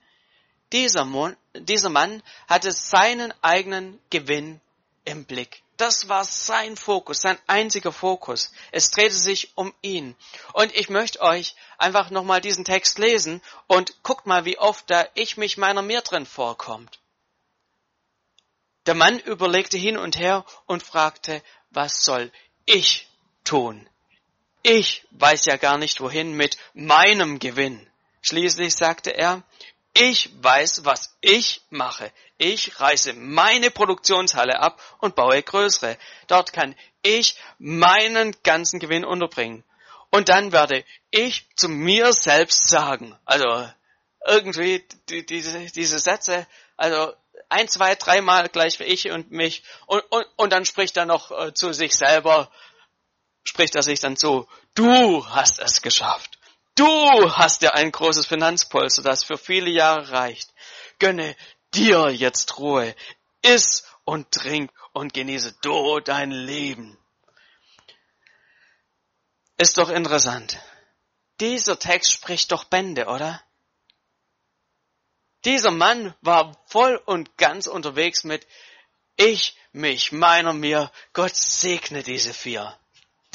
Dieser 0.71 1.03
Mann, 1.03 1.35
dieser 1.53 1.89
Mann 1.89 2.23
hatte 2.47 2.71
seinen 2.71 3.33
eigenen 3.41 3.99
Gewinn 4.09 4.61
im 5.03 5.25
Blick. 5.25 5.61
Das 5.75 6.07
war 6.07 6.23
sein 6.23 6.77
Fokus, 6.77 7.19
sein 7.19 7.37
einziger 7.45 7.91
Fokus. 7.91 8.53
Es 8.71 8.89
drehte 8.89 9.15
sich 9.15 9.51
um 9.55 9.73
ihn. 9.81 10.15
Und 10.53 10.73
ich 10.73 10.87
möchte 10.87 11.19
euch 11.19 11.57
einfach 11.77 12.09
nochmal 12.09 12.39
diesen 12.39 12.63
Text 12.63 12.99
lesen 12.99 13.41
und 13.67 14.01
guckt 14.01 14.25
mal, 14.25 14.45
wie 14.45 14.57
oft 14.57 14.89
da 14.89 15.05
ich 15.13 15.35
mich 15.35 15.57
meiner 15.57 15.81
mir 15.81 15.99
drin 15.99 16.25
vorkommt. 16.25 16.99
Der 18.85 18.95
Mann 18.95 19.19
überlegte 19.19 19.77
hin 19.77 19.97
und 19.97 20.17
her 20.17 20.45
und 20.67 20.83
fragte, 20.83 21.43
was 21.69 22.05
soll 22.05 22.31
ich 22.65 23.09
tun? 23.43 23.89
Ich 24.67 25.05
weiß 25.11 25.45
ja 25.45 25.57
gar 25.57 25.77
nicht 25.77 26.01
wohin 26.01 26.33
mit 26.33 26.57
meinem 26.73 27.37
Gewinn. 27.37 27.87
Schließlich 28.23 28.73
sagte 28.73 29.11
er, 29.11 29.43
ich 29.93 30.31
weiß, 30.41 30.85
was 30.85 31.15
ich 31.21 31.61
mache. 31.69 32.11
Ich 32.39 32.79
reiße 32.79 33.13
meine 33.13 33.69
Produktionshalle 33.69 34.59
ab 34.59 34.81
und 35.01 35.15
baue 35.15 35.43
größere. 35.43 35.99
Dort 36.25 36.51
kann 36.51 36.75
ich 37.03 37.37
meinen 37.59 38.35
ganzen 38.41 38.79
Gewinn 38.79 39.05
unterbringen. 39.05 39.63
Und 40.09 40.29
dann 40.29 40.51
werde 40.51 40.83
ich 41.11 41.45
zu 41.55 41.69
mir 41.69 42.11
selbst 42.11 42.67
sagen, 42.67 43.15
also 43.23 43.69
irgendwie 44.25 44.83
die, 45.09 45.27
diese, 45.27 45.59
diese 45.59 45.99
Sätze, 45.99 46.47
also 46.75 47.13
ein, 47.49 47.67
zwei, 47.67 47.93
dreimal 47.93 48.49
gleich 48.49 48.79
wie 48.79 48.85
ich 48.85 49.11
und 49.11 49.29
mich 49.29 49.63
und, 49.85 50.01
und, 50.09 50.25
und 50.37 50.51
dann 50.51 50.65
spricht 50.65 50.97
er 50.97 51.05
noch 51.05 51.29
äh, 51.29 51.53
zu 51.53 51.71
sich 51.71 51.95
selber, 51.95 52.49
spricht 53.45 53.75
er 53.75 53.83
sich 53.83 54.01
dann 54.01 54.17
zu, 54.17 54.47
du 54.73 55.25
hast 55.29 55.59
es 55.59 55.81
geschafft. 55.81 56.37
Du 56.75 56.85
hast 57.37 57.61
ja 57.61 57.71
ein 57.71 57.91
großes 57.91 58.25
Finanzpolster, 58.25 59.01
das 59.01 59.23
für 59.23 59.37
viele 59.37 59.69
Jahre 59.69 60.11
reicht. 60.11 60.53
Gönne 60.99 61.37
dir 61.73 62.09
jetzt 62.09 62.57
Ruhe. 62.57 62.93
Iss 63.41 63.85
und 64.03 64.31
trink 64.31 64.71
und 64.91 65.13
genieße 65.13 65.55
du 65.61 65.99
dein 66.01 66.31
Leben. 66.31 66.97
Ist 69.57 69.77
doch 69.77 69.89
interessant. 69.89 70.59
Dieser 71.39 71.79
Text 71.79 72.11
spricht 72.11 72.51
doch 72.51 72.65
Bände, 72.65 73.05
oder? 73.05 73.41
Dieser 75.45 75.71
Mann 75.71 76.13
war 76.21 76.59
voll 76.65 77.01
und 77.05 77.37
ganz 77.37 77.67
unterwegs 77.67 78.23
mit 78.23 78.45
ich, 79.15 79.55
mich, 79.71 80.11
meiner, 80.11 80.51
mir, 80.51 80.91
Gott 81.13 81.35
segne 81.35 82.03
diese 82.03 82.33
vier 82.33 82.77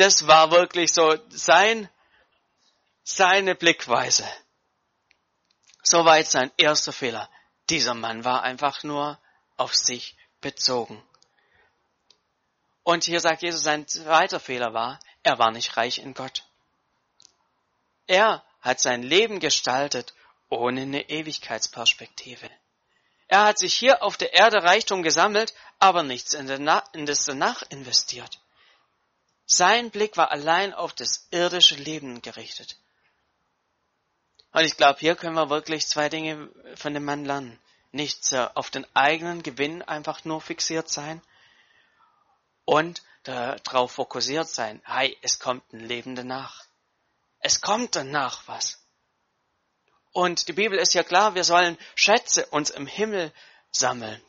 das 0.01 0.27
war 0.27 0.51
wirklich 0.51 0.95
so 0.95 1.19
sein, 1.29 1.89
seine 3.03 3.55
Blickweise. 3.55 4.27
Soweit 5.83 6.27
sein 6.27 6.51
erster 6.57 6.93
Fehler. 6.93 7.29
Dieser 7.69 7.93
Mann 7.93 8.25
war 8.25 8.43
einfach 8.43 8.83
nur 8.83 9.21
auf 9.59 9.75
sich 9.75 10.17
bezogen. 10.41 11.03
Und 12.83 13.05
hier 13.05 13.21
sagt 13.21 13.43
Jesus, 13.43 13.63
sein 13.63 13.87
zweiter 13.87 14.41
Fehler 14.41 14.73
war, 14.73 14.99
er 15.23 15.39
war 15.39 15.51
nicht 15.51 15.77
reich 15.77 15.99
in 15.99 16.15
Gott. 16.15 16.45
Er 18.07 18.43
hat 18.63 18.81
sein 18.81 19.03
Leben 19.03 19.39
gestaltet 19.39 20.15
ohne 20.49 20.81
eine 20.81 21.11
Ewigkeitsperspektive. 21.11 22.51
Er 23.29 23.45
hat 23.45 23.59
sich 23.59 23.75
hier 23.75 24.03
auf 24.03 24.17
der 24.17 24.33
Erde 24.33 24.63
Reichtum 24.63 25.03
gesammelt, 25.03 25.55
aber 25.79 26.03
nichts 26.03 26.33
in, 26.33 26.47
das 27.07 27.25
danach 27.27 27.63
investiert. 27.69 28.40
Sein 29.53 29.91
Blick 29.91 30.17
war 30.17 30.31
allein 30.31 30.73
auf 30.73 30.93
das 30.93 31.27
irdische 31.33 31.75
Leben 31.75 32.23
gerichtet. 32.23 32.77
Und 34.53 34.61
ich 34.61 34.77
glaube, 34.77 35.01
hier 35.01 35.17
können 35.17 35.35
wir 35.35 35.51
wirklich 35.51 35.89
zwei 35.89 36.09
Dinge 36.09 36.49
von 36.77 36.95
dem 36.95 37.05
Mann 37.05 37.25
lernen. 37.25 37.59
Nicht 37.91 38.33
auf 38.55 38.71
den 38.71 38.87
eigenen 38.95 39.43
Gewinn 39.43 39.83
einfach 39.83 40.25
nur 40.25 40.41
fixiert 40.41 40.89
sein 40.89 41.21
und 42.65 43.03
darauf 43.25 43.91
fokussiert 43.91 44.49
sein. 44.49 44.81
Hey, 44.85 45.19
es 45.21 45.41
kommt 45.41 45.73
ein 45.73 45.81
Leben 45.81 46.15
danach. 46.15 46.65
Es 47.41 47.61
kommt 47.61 47.97
danach 47.97 48.47
was. 48.47 48.81
Und 50.13 50.47
die 50.47 50.53
Bibel 50.53 50.79
ist 50.79 50.95
ja 50.95 51.03
klar, 51.03 51.35
wir 51.35 51.43
sollen 51.43 51.77
Schätze 51.97 52.47
uns 52.47 52.71
im 52.71 52.87
Himmel 52.87 53.33
sammeln. 53.73 54.23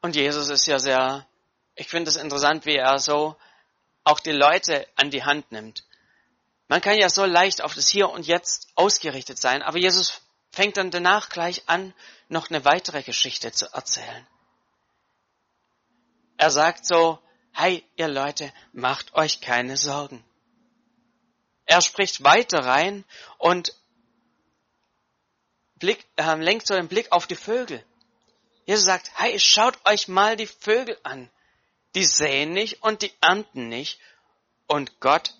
Und 0.00 0.16
Jesus 0.16 0.48
ist 0.48 0.64
ja 0.64 0.78
sehr 0.78 1.26
ich 1.74 1.88
finde 1.88 2.10
es 2.10 2.16
interessant, 2.16 2.66
wie 2.66 2.76
er 2.76 2.98
so 2.98 3.36
auch 4.04 4.20
die 4.20 4.32
Leute 4.32 4.86
an 4.96 5.10
die 5.10 5.24
Hand 5.24 5.52
nimmt. 5.52 5.84
Man 6.68 6.80
kann 6.80 6.96
ja 6.96 7.08
so 7.08 7.24
leicht 7.24 7.62
auf 7.62 7.74
das 7.74 7.88
Hier 7.88 8.10
und 8.10 8.26
Jetzt 8.26 8.68
ausgerichtet 8.74 9.38
sein, 9.38 9.62
aber 9.62 9.78
Jesus 9.78 10.22
fängt 10.50 10.76
dann 10.76 10.90
danach 10.90 11.28
gleich 11.28 11.62
an, 11.66 11.94
noch 12.28 12.50
eine 12.50 12.64
weitere 12.64 13.02
Geschichte 13.02 13.52
zu 13.52 13.66
erzählen. 13.72 14.26
Er 16.36 16.50
sagt 16.50 16.86
so, 16.86 17.18
hey 17.52 17.84
ihr 17.96 18.08
Leute, 18.08 18.52
macht 18.72 19.14
euch 19.14 19.40
keine 19.40 19.76
Sorgen. 19.76 20.24
Er 21.66 21.80
spricht 21.80 22.24
weiter 22.24 22.64
rein 22.64 23.04
und 23.38 23.74
Blick, 25.76 26.04
äh, 26.16 26.34
lenkt 26.36 26.66
so 26.66 26.74
den 26.74 26.88
Blick 26.88 27.12
auf 27.12 27.26
die 27.26 27.36
Vögel. 27.36 27.84
Jesus 28.66 28.84
sagt, 28.84 29.10
hey, 29.14 29.38
schaut 29.38 29.78
euch 29.86 30.08
mal 30.08 30.36
die 30.36 30.46
Vögel 30.46 30.98
an 31.02 31.30
die 31.94 32.04
säen 32.04 32.52
nicht 32.52 32.82
und 32.82 33.02
die 33.02 33.12
ernten 33.20 33.68
nicht. 33.68 34.00
Und 34.66 35.00
Gott 35.00 35.34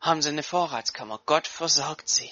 haben 0.00 0.22
sie 0.22 0.28
eine 0.28 0.42
Vorratskammer. 0.42 1.20
Gott 1.24 1.46
versorgt 1.46 2.08
sie. 2.08 2.30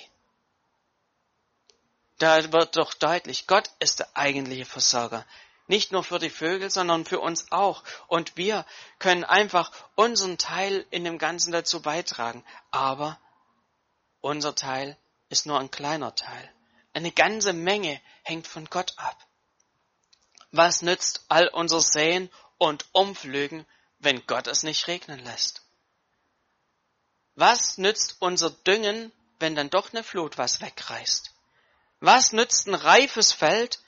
Da 2.18 2.52
wird 2.52 2.76
doch 2.76 2.94
deutlich, 2.94 3.46
Gott 3.46 3.70
ist 3.80 3.98
der 3.98 4.16
eigentliche 4.16 4.64
Versorger. 4.64 5.26
Nicht 5.66 5.90
nur 5.90 6.04
für 6.04 6.18
die 6.18 6.30
Vögel, 6.30 6.70
sondern 6.70 7.04
für 7.04 7.20
uns 7.20 7.50
auch. 7.50 7.82
Und 8.08 8.36
wir 8.36 8.66
können 8.98 9.24
einfach 9.24 9.72
unseren 9.94 10.36
Teil 10.36 10.86
in 10.90 11.04
dem 11.04 11.18
Ganzen 11.18 11.50
dazu 11.50 11.80
beitragen. 11.80 12.44
Aber 12.70 13.18
unser 14.20 14.54
Teil 14.54 14.96
ist 15.30 15.46
nur 15.46 15.58
ein 15.58 15.70
kleiner 15.70 16.14
Teil. 16.14 16.52
Eine 16.92 17.10
ganze 17.10 17.54
Menge 17.54 18.00
hängt 18.22 18.46
von 18.46 18.66
Gott 18.66 18.92
ab. 18.98 19.16
Was 20.50 20.82
nützt 20.82 21.24
all 21.28 21.48
unser 21.48 21.80
Säen 21.80 22.30
und 22.62 22.86
umflügen, 22.92 23.66
wenn 23.98 24.24
Gott 24.28 24.46
es 24.46 24.62
nicht 24.62 24.86
regnen 24.86 25.18
lässt? 25.24 25.62
Was 27.34 27.76
nützt 27.76 28.18
unser 28.20 28.50
Düngen, 28.50 29.10
wenn 29.40 29.56
dann 29.56 29.68
doch 29.68 29.92
eine 29.92 30.04
Flut 30.04 30.38
was 30.38 30.60
wegreißt? 30.60 31.32
Was 31.98 32.30
nützt 32.30 32.68
ein 32.68 32.76
reifes 32.76 33.32
Feld, 33.32 33.80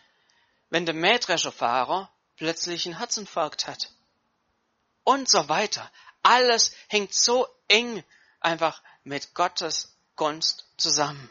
wenn 0.71 0.87
der 0.87 0.95
Mähdrescherfahrer 0.97 2.11
plötzlich 2.35 2.87
einen 2.87 2.99
Herzinfarkt 2.99 3.69
hat? 3.69 3.91
Und 5.05 5.31
so 5.31 5.49
weiter. 5.49 5.89
Alles 6.25 6.73
hängt 6.89 7.15
so 7.15 7.47
eng 7.69 8.03
einfach 8.41 8.83
mit 9.05 9.35
Gottes 9.35 9.95
Gunst 10.17 10.65
zusammen. 10.79 11.31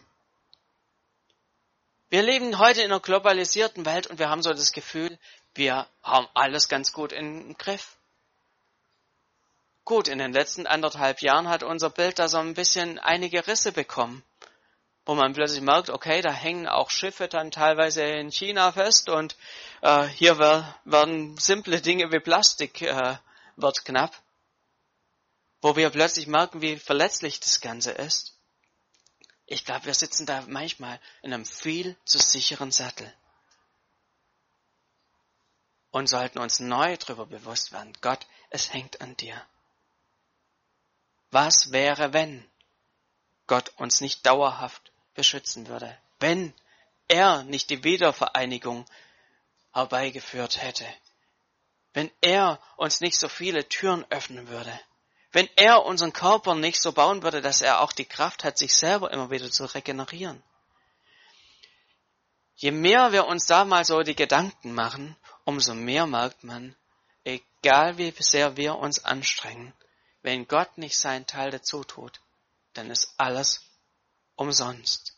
Wir 2.09 2.21
leben 2.21 2.57
heute 2.57 2.83
in 2.83 2.91
einer 2.91 3.01
globalisierten 3.01 3.85
Welt 3.85 4.07
und 4.07 4.17
wir 4.17 4.29
haben 4.29 4.43
so 4.43 4.51
das 4.51 4.71
Gefühl, 4.71 5.19
wir 5.55 5.87
haben 6.01 6.27
alles 6.33 6.67
ganz 6.67 6.93
gut 6.93 7.11
im 7.11 7.57
Griff. 7.57 7.97
Gut, 9.85 10.07
in 10.07 10.17
den 10.17 10.33
letzten 10.33 10.65
anderthalb 10.65 11.21
Jahren 11.21 11.49
hat 11.49 11.61
unser 11.63 11.89
Bild 11.89 12.17
da 12.17 12.27
so 12.27 12.37
ein 12.37 12.53
bisschen 12.53 12.99
einige 12.99 13.45
Risse 13.45 13.71
bekommen, 13.71 14.23
wo 15.05 15.13
man 15.13 15.33
plötzlich 15.33 15.61
merkt, 15.61 15.89
okay, 15.89 16.21
da 16.21 16.31
hängen 16.31 16.67
auch 16.67 16.89
Schiffe 16.89 17.27
dann 17.27 17.51
teilweise 17.51 18.03
in 18.03 18.31
China 18.31 18.71
fest 18.71 19.09
und 19.09 19.35
äh, 19.81 20.05
hier 20.05 20.39
werden 20.39 21.37
simple 21.37 21.81
Dinge 21.81 22.11
wie 22.11 22.19
Plastik 22.19 22.81
äh, 22.81 23.17
wird 23.57 23.85
knapp. 23.85 24.15
wo 25.61 25.77
wir 25.77 25.89
plötzlich 25.91 26.27
merken, 26.27 26.61
wie 26.61 26.77
verletzlich 26.77 27.39
das 27.39 27.61
Ganze 27.61 27.91
ist. 27.91 28.37
Ich 29.45 29.63
glaube, 29.63 29.85
wir 29.85 29.93
sitzen 29.93 30.25
da 30.25 30.43
manchmal 30.47 30.99
in 31.21 31.33
einem 31.33 31.45
viel 31.45 31.95
zu 32.05 32.17
sicheren 32.17 32.71
Sattel 32.71 33.13
und 35.93 36.07
sollten 36.07 36.39
uns 36.39 36.59
neu 36.59 36.97
darüber 36.97 37.27
bewusst 37.27 37.71
werden. 37.71 37.93
Gott, 38.01 38.25
es 38.49 38.73
hängt 38.73 38.99
an 38.99 39.15
dir. 39.15 39.39
Was 41.29 41.71
wäre, 41.71 42.13
wenn 42.13 42.43
Gott 43.45 43.71
uns 43.77 44.01
nicht 44.01 44.25
dauerhaft 44.25 44.91
beschützen 45.13 45.67
würde? 45.67 45.95
Wenn 46.19 46.51
er 47.07 47.43
nicht 47.43 47.69
die 47.69 47.83
Wiedervereinigung 47.83 48.85
herbeigeführt 49.71 50.63
hätte? 50.63 50.87
Wenn 51.93 52.09
er 52.21 52.59
uns 52.75 52.99
nicht 52.99 53.19
so 53.19 53.29
viele 53.29 53.69
Türen 53.69 54.03
öffnen 54.09 54.47
würde? 54.47 54.79
Wenn 55.31 55.47
er 55.55 55.85
unseren 55.85 56.11
Körper 56.11 56.55
nicht 56.55 56.81
so 56.81 56.91
bauen 56.91 57.21
würde, 57.21 57.41
dass 57.41 57.61
er 57.61 57.81
auch 57.81 57.91
die 57.91 58.05
Kraft 58.05 58.43
hat, 58.43 58.57
sich 58.57 58.75
selber 58.75 59.11
immer 59.11 59.29
wieder 59.29 59.51
zu 59.51 59.65
regenerieren? 59.65 60.41
Je 62.55 62.71
mehr 62.71 63.11
wir 63.11 63.27
uns 63.27 63.45
da 63.45 63.63
mal 63.63 63.85
so 63.85 64.01
die 64.01 64.15
Gedanken 64.15 64.73
machen, 64.73 65.15
umso 65.45 65.73
mehr 65.73 66.05
merkt 66.05 66.43
man, 66.43 66.75
egal 67.23 67.97
wie 67.97 68.13
sehr 68.19 68.57
wir 68.57 68.75
uns 68.75 69.03
anstrengen, 69.03 69.73
wenn 70.21 70.47
Gott 70.47 70.77
nicht 70.77 70.97
seinen 70.97 71.27
Teil 71.27 71.51
dazu 71.51 71.83
tut, 71.83 72.21
dann 72.73 72.89
ist 72.89 73.13
alles 73.17 73.61
umsonst. 74.35 75.15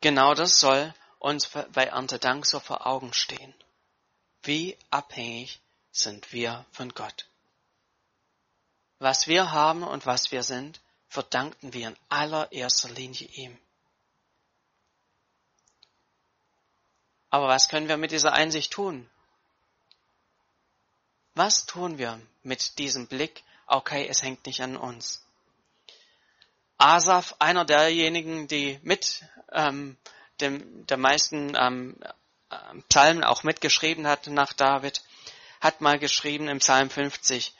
Genau 0.00 0.34
das 0.34 0.60
soll 0.60 0.94
uns 1.18 1.48
bei 1.48 1.86
Erntedank 1.86 2.46
so 2.46 2.60
vor 2.60 2.86
Augen 2.86 3.12
stehen. 3.12 3.54
Wie 4.42 4.78
abhängig 4.90 5.60
sind 5.90 6.32
wir 6.32 6.64
von 6.70 6.90
Gott? 6.90 7.26
Was 9.00 9.26
wir 9.26 9.50
haben 9.50 9.82
und 9.82 10.06
was 10.06 10.30
wir 10.30 10.42
sind, 10.42 10.80
verdanken 11.08 11.72
wir 11.72 11.88
in 11.88 11.96
allererster 12.08 12.90
Linie 12.90 13.26
ihm. 13.28 13.58
Aber 17.30 17.48
was 17.48 17.68
können 17.68 17.88
wir 17.88 17.96
mit 17.96 18.10
dieser 18.10 18.32
Einsicht 18.32 18.72
tun? 18.72 19.08
Was 21.34 21.66
tun 21.66 21.98
wir 21.98 22.20
mit 22.42 22.78
diesem 22.78 23.06
Blick, 23.06 23.44
okay, 23.66 24.06
es 24.08 24.22
hängt 24.22 24.46
nicht 24.46 24.62
an 24.62 24.76
uns? 24.76 25.22
Asaf, 26.78 27.36
einer 27.38 27.64
derjenigen, 27.64 28.48
die 28.48 28.78
mit 28.82 29.24
ähm, 29.52 29.96
dem, 30.40 30.86
der 30.86 30.96
meisten 30.96 31.54
ähm, 31.56 31.96
Psalmen 32.88 33.24
auch 33.24 33.42
mitgeschrieben 33.42 34.06
hat 34.06 34.26
nach 34.28 34.52
David, 34.52 35.02
hat 35.60 35.80
mal 35.80 35.98
geschrieben 35.98 36.48
im 36.48 36.58
Psalm 36.58 36.88
50, 36.88 37.54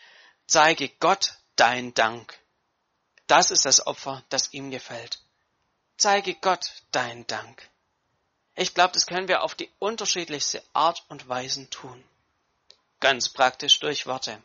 zeige 0.47 0.89
Gott 1.01 1.35
dein 1.57 1.93
Dank. 1.95 2.39
Das 3.27 3.51
ist 3.51 3.65
das 3.65 3.87
Opfer, 3.87 4.25
das 4.31 4.53
ihm 4.55 4.71
gefällt. 4.71 5.21
Zeige 5.97 6.35
Gott 6.35 6.83
dein 6.93 7.27
Dank. 7.27 7.69
Ich 8.61 8.75
glaube, 8.75 8.93
das 8.93 9.07
können 9.07 9.29
wir 9.29 9.45
auf 9.45 9.55
die 9.55 9.71
unterschiedlichste 9.79 10.61
Art 10.73 11.05
und 11.09 11.29
Weise 11.29 11.71
tun. 11.71 12.03
Ganz 12.99 13.29
praktisch 13.29 13.79
durch 13.79 14.09
Worte. 14.09 14.43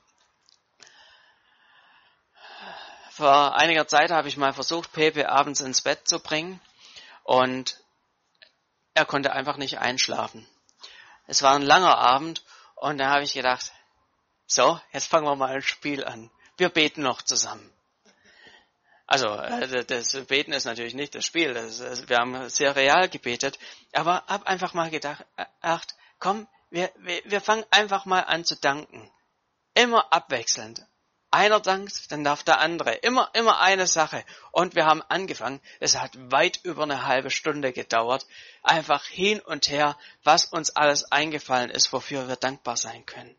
Vor 3.10 3.56
einiger 3.56 3.88
Zeit 3.88 4.12
habe 4.12 4.28
ich 4.28 4.38
mal 4.38 4.54
versucht, 4.54 4.92
Pepe 4.92 5.30
abends 5.30 5.62
ins 5.62 5.82
Bett 5.82 6.08
zu 6.08 6.20
bringen 6.20 6.62
und 7.24 7.80
er 8.94 9.06
konnte 9.06 9.34
einfach 9.34 9.58
nicht 9.58 9.80
einschlafen. 9.80 10.48
Es 11.26 11.42
war 11.42 11.56
ein 11.56 11.64
langer 11.64 11.98
Abend 11.98 12.44
und 12.76 13.00
da 13.00 13.10
habe 13.10 13.24
ich 13.24 13.34
gedacht, 13.34 13.72
so, 14.46 14.80
jetzt 14.92 15.08
fangen 15.08 15.26
wir 15.26 15.36
mal 15.36 15.56
ein 15.56 15.64
Spiel 15.64 16.06
an. 16.06 16.30
Wir 16.58 16.70
beten 16.70 17.02
noch 17.02 17.24
zusammen. 17.24 17.68
Also 19.06 19.28
äh, 19.36 19.86
das 19.86 20.14
Beten 20.26 20.54
ist 20.54 20.66
natürlich 20.66 20.94
nicht 20.94 21.16
das 21.16 21.26
Spiel. 21.26 21.54
Das, 21.54 22.08
wir 22.08 22.18
haben 22.18 22.50
sehr 22.50 22.76
real 22.76 23.10
gebetet, 23.10 23.60
aber 23.92 24.24
hab 24.28 24.48
einfach 24.48 24.74
mal 24.74 24.90
gedacht, 24.90 25.26
ach, 25.62 25.86
komm, 26.20 26.48
wir, 26.70 26.92
wir, 26.98 27.22
wir 27.26 27.42
fangen 27.42 27.66
einfach 27.70 28.06
mal 28.06 28.22
an 28.22 28.46
zu 28.46 28.56
danken. 28.56 29.12
Immer 29.74 30.12
abwechselnd. 30.14 30.86
Einer 31.30 31.60
dankt, 31.60 32.12
dann 32.12 32.24
darf 32.24 32.44
der 32.44 32.60
andere. 32.60 32.94
Immer, 32.94 33.32
immer 33.34 33.60
eine 33.60 33.88
Sache. 33.88 34.24
Und 34.52 34.76
wir 34.76 34.86
haben 34.86 35.02
angefangen. 35.02 35.62
Es 35.80 36.00
hat 36.00 36.12
weit 36.32 36.60
über 36.64 36.84
eine 36.84 37.08
halbe 37.08 37.32
Stunde 37.32 37.74
gedauert. 37.74 38.28
Einfach 38.62 39.04
hin 39.06 39.40
und 39.40 39.68
her, 39.70 39.98
was 40.24 40.46
uns 40.46 40.76
alles 40.76 41.12
eingefallen 41.12 41.72
ist, 41.72 41.92
wofür 41.92 42.28
wir 42.28 42.36
dankbar 42.36 42.78
sein 42.78 43.04
können. 43.08 43.36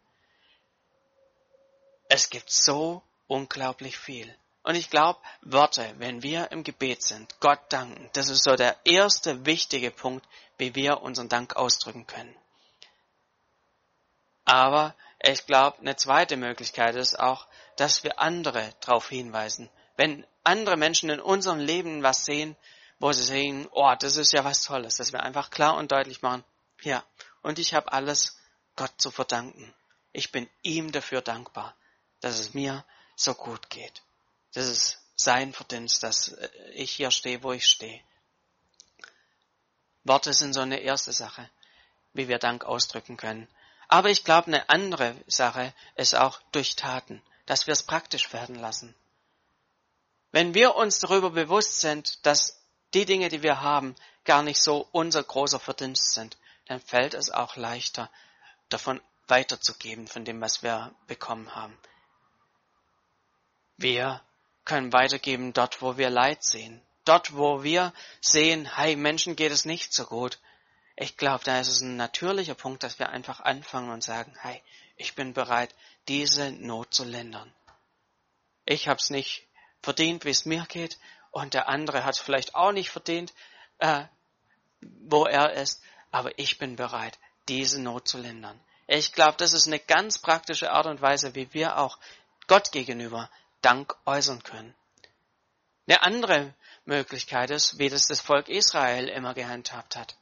Es 2.08 2.30
gibt 2.30 2.50
so 2.50 3.02
unglaublich 3.28 3.96
viel. 3.96 4.36
Und 4.64 4.76
ich 4.76 4.88
glaube, 4.88 5.20
Worte, 5.42 5.94
wenn 5.98 6.22
wir 6.22 6.50
im 6.50 6.64
Gebet 6.64 7.02
sind, 7.02 7.38
Gott 7.40 7.60
danken, 7.68 8.08
das 8.14 8.30
ist 8.30 8.44
so 8.44 8.56
der 8.56 8.76
erste 8.84 9.44
wichtige 9.44 9.90
Punkt, 9.90 10.26
wie 10.56 10.74
wir 10.74 11.02
unseren 11.02 11.28
Dank 11.28 11.54
ausdrücken 11.54 12.06
können. 12.06 12.34
Aber 14.46 14.94
ich 15.22 15.44
glaube, 15.46 15.78
eine 15.78 15.96
zweite 15.96 16.38
Möglichkeit 16.38 16.96
ist 16.96 17.18
auch, 17.18 17.46
dass 17.76 18.04
wir 18.04 18.18
andere 18.18 18.72
darauf 18.80 19.10
hinweisen. 19.10 19.68
Wenn 19.96 20.26
andere 20.44 20.78
Menschen 20.78 21.10
in 21.10 21.20
unserem 21.20 21.58
Leben 21.58 22.02
was 22.02 22.24
sehen, 22.24 22.56
wo 22.98 23.12
sie 23.12 23.24
sehen, 23.24 23.68
oh, 23.70 23.94
das 23.98 24.16
ist 24.16 24.32
ja 24.32 24.44
was 24.44 24.62
Tolles, 24.62 24.96
dass 24.96 25.12
wir 25.12 25.22
einfach 25.22 25.50
klar 25.50 25.76
und 25.76 25.92
deutlich 25.92 26.22
machen, 26.22 26.42
ja, 26.82 27.04
und 27.42 27.58
ich 27.58 27.74
habe 27.74 27.92
alles 27.92 28.38
Gott 28.76 28.92
zu 28.96 29.10
verdanken. 29.10 29.74
Ich 30.12 30.32
bin 30.32 30.48
ihm 30.62 30.90
dafür 30.90 31.20
dankbar, 31.20 31.74
dass 32.20 32.38
es 32.38 32.54
mir 32.54 32.84
so 33.14 33.34
gut 33.34 33.68
geht. 33.68 34.02
Das 34.54 34.66
ist 34.66 34.98
sein 35.16 35.52
Verdienst, 35.52 36.02
dass 36.02 36.28
äh, 36.28 36.48
ich 36.72 36.92
hier 36.92 37.10
stehe, 37.10 37.42
wo 37.42 37.52
ich 37.52 37.66
stehe. 37.66 38.00
Worte 40.04 40.32
sind 40.32 40.52
so 40.52 40.60
eine 40.60 40.80
erste 40.80 41.12
Sache, 41.12 41.50
wie 42.12 42.28
wir 42.28 42.38
Dank 42.38 42.64
ausdrücken 42.64 43.16
können. 43.16 43.48
Aber 43.88 44.10
ich 44.10 44.24
glaube, 44.24 44.48
eine 44.48 44.68
andere 44.68 45.16
Sache 45.26 45.72
ist 45.96 46.14
auch 46.14 46.40
durch 46.52 46.76
Taten, 46.76 47.22
dass 47.46 47.66
wir 47.66 47.72
es 47.72 47.82
praktisch 47.82 48.32
werden 48.32 48.56
lassen. 48.56 48.94
Wenn 50.30 50.54
wir 50.54 50.74
uns 50.74 50.98
darüber 50.98 51.30
bewusst 51.30 51.80
sind, 51.80 52.24
dass 52.26 52.60
die 52.92 53.04
Dinge, 53.04 53.28
die 53.28 53.42
wir 53.42 53.60
haben, 53.60 53.94
gar 54.24 54.42
nicht 54.42 54.62
so 54.62 54.88
unser 54.92 55.22
großer 55.22 55.60
Verdienst 55.60 56.14
sind, 56.14 56.36
dann 56.66 56.80
fällt 56.80 57.14
es 57.14 57.30
auch 57.30 57.56
leichter, 57.56 58.10
davon 58.68 59.00
weiterzugeben, 59.26 60.06
von 60.06 60.24
dem, 60.24 60.40
was 60.40 60.62
wir 60.62 60.94
bekommen 61.06 61.54
haben. 61.54 61.78
Wir 63.76 64.22
können 64.64 64.92
weitergeben 64.92 65.52
dort, 65.52 65.82
wo 65.82 65.96
wir 65.96 66.10
Leid 66.10 66.42
sehen. 66.42 66.80
Dort, 67.04 67.36
wo 67.36 67.62
wir 67.62 67.92
sehen, 68.20 68.76
hey, 68.76 68.96
Menschen 68.96 69.36
geht 69.36 69.52
es 69.52 69.64
nicht 69.64 69.92
so 69.92 70.06
gut. 70.06 70.38
Ich 70.96 71.16
glaube, 71.16 71.44
da 71.44 71.60
ist 71.60 71.68
es 71.68 71.80
ein 71.80 71.96
natürlicher 71.96 72.54
Punkt, 72.54 72.82
dass 72.82 72.98
wir 72.98 73.10
einfach 73.10 73.40
anfangen 73.40 73.90
und 73.90 74.02
sagen, 74.02 74.34
hey, 74.40 74.62
ich 74.96 75.14
bin 75.14 75.34
bereit, 75.34 75.74
diese 76.08 76.52
Not 76.52 76.94
zu 76.94 77.04
lindern. 77.04 77.52
Ich 78.64 78.88
habe 78.88 78.98
es 78.98 79.10
nicht 79.10 79.46
verdient, 79.82 80.24
wie 80.24 80.30
es 80.30 80.46
mir 80.46 80.64
geht, 80.68 80.98
und 81.30 81.52
der 81.52 81.68
andere 81.68 82.04
hat 82.04 82.14
es 82.14 82.20
vielleicht 82.20 82.54
auch 82.54 82.72
nicht 82.72 82.90
verdient, 82.90 83.34
äh, 83.78 84.04
wo 84.80 85.26
er 85.26 85.52
ist, 85.54 85.82
aber 86.12 86.38
ich 86.38 86.58
bin 86.58 86.76
bereit, 86.76 87.18
diese 87.48 87.82
Not 87.82 88.06
zu 88.06 88.18
lindern. 88.18 88.58
Ich 88.86 89.12
glaube, 89.12 89.36
das 89.38 89.52
ist 89.52 89.66
eine 89.66 89.80
ganz 89.80 90.18
praktische 90.18 90.70
Art 90.70 90.86
und 90.86 91.02
Weise, 91.02 91.34
wie 91.34 91.52
wir 91.52 91.78
auch 91.78 91.98
Gott 92.46 92.70
gegenüber 92.70 93.30
Dank 93.64 93.94
äußern 94.04 94.42
können. 94.42 94.74
Eine 95.86 96.02
andere 96.02 96.54
Möglichkeit 96.84 97.50
ist, 97.50 97.78
wie 97.78 97.88
das 97.88 98.06
das 98.06 98.20
Volk 98.20 98.48
Israel 98.48 99.08
immer 99.08 99.34
gehandhabt 99.34 99.96
hat. 99.96 100.16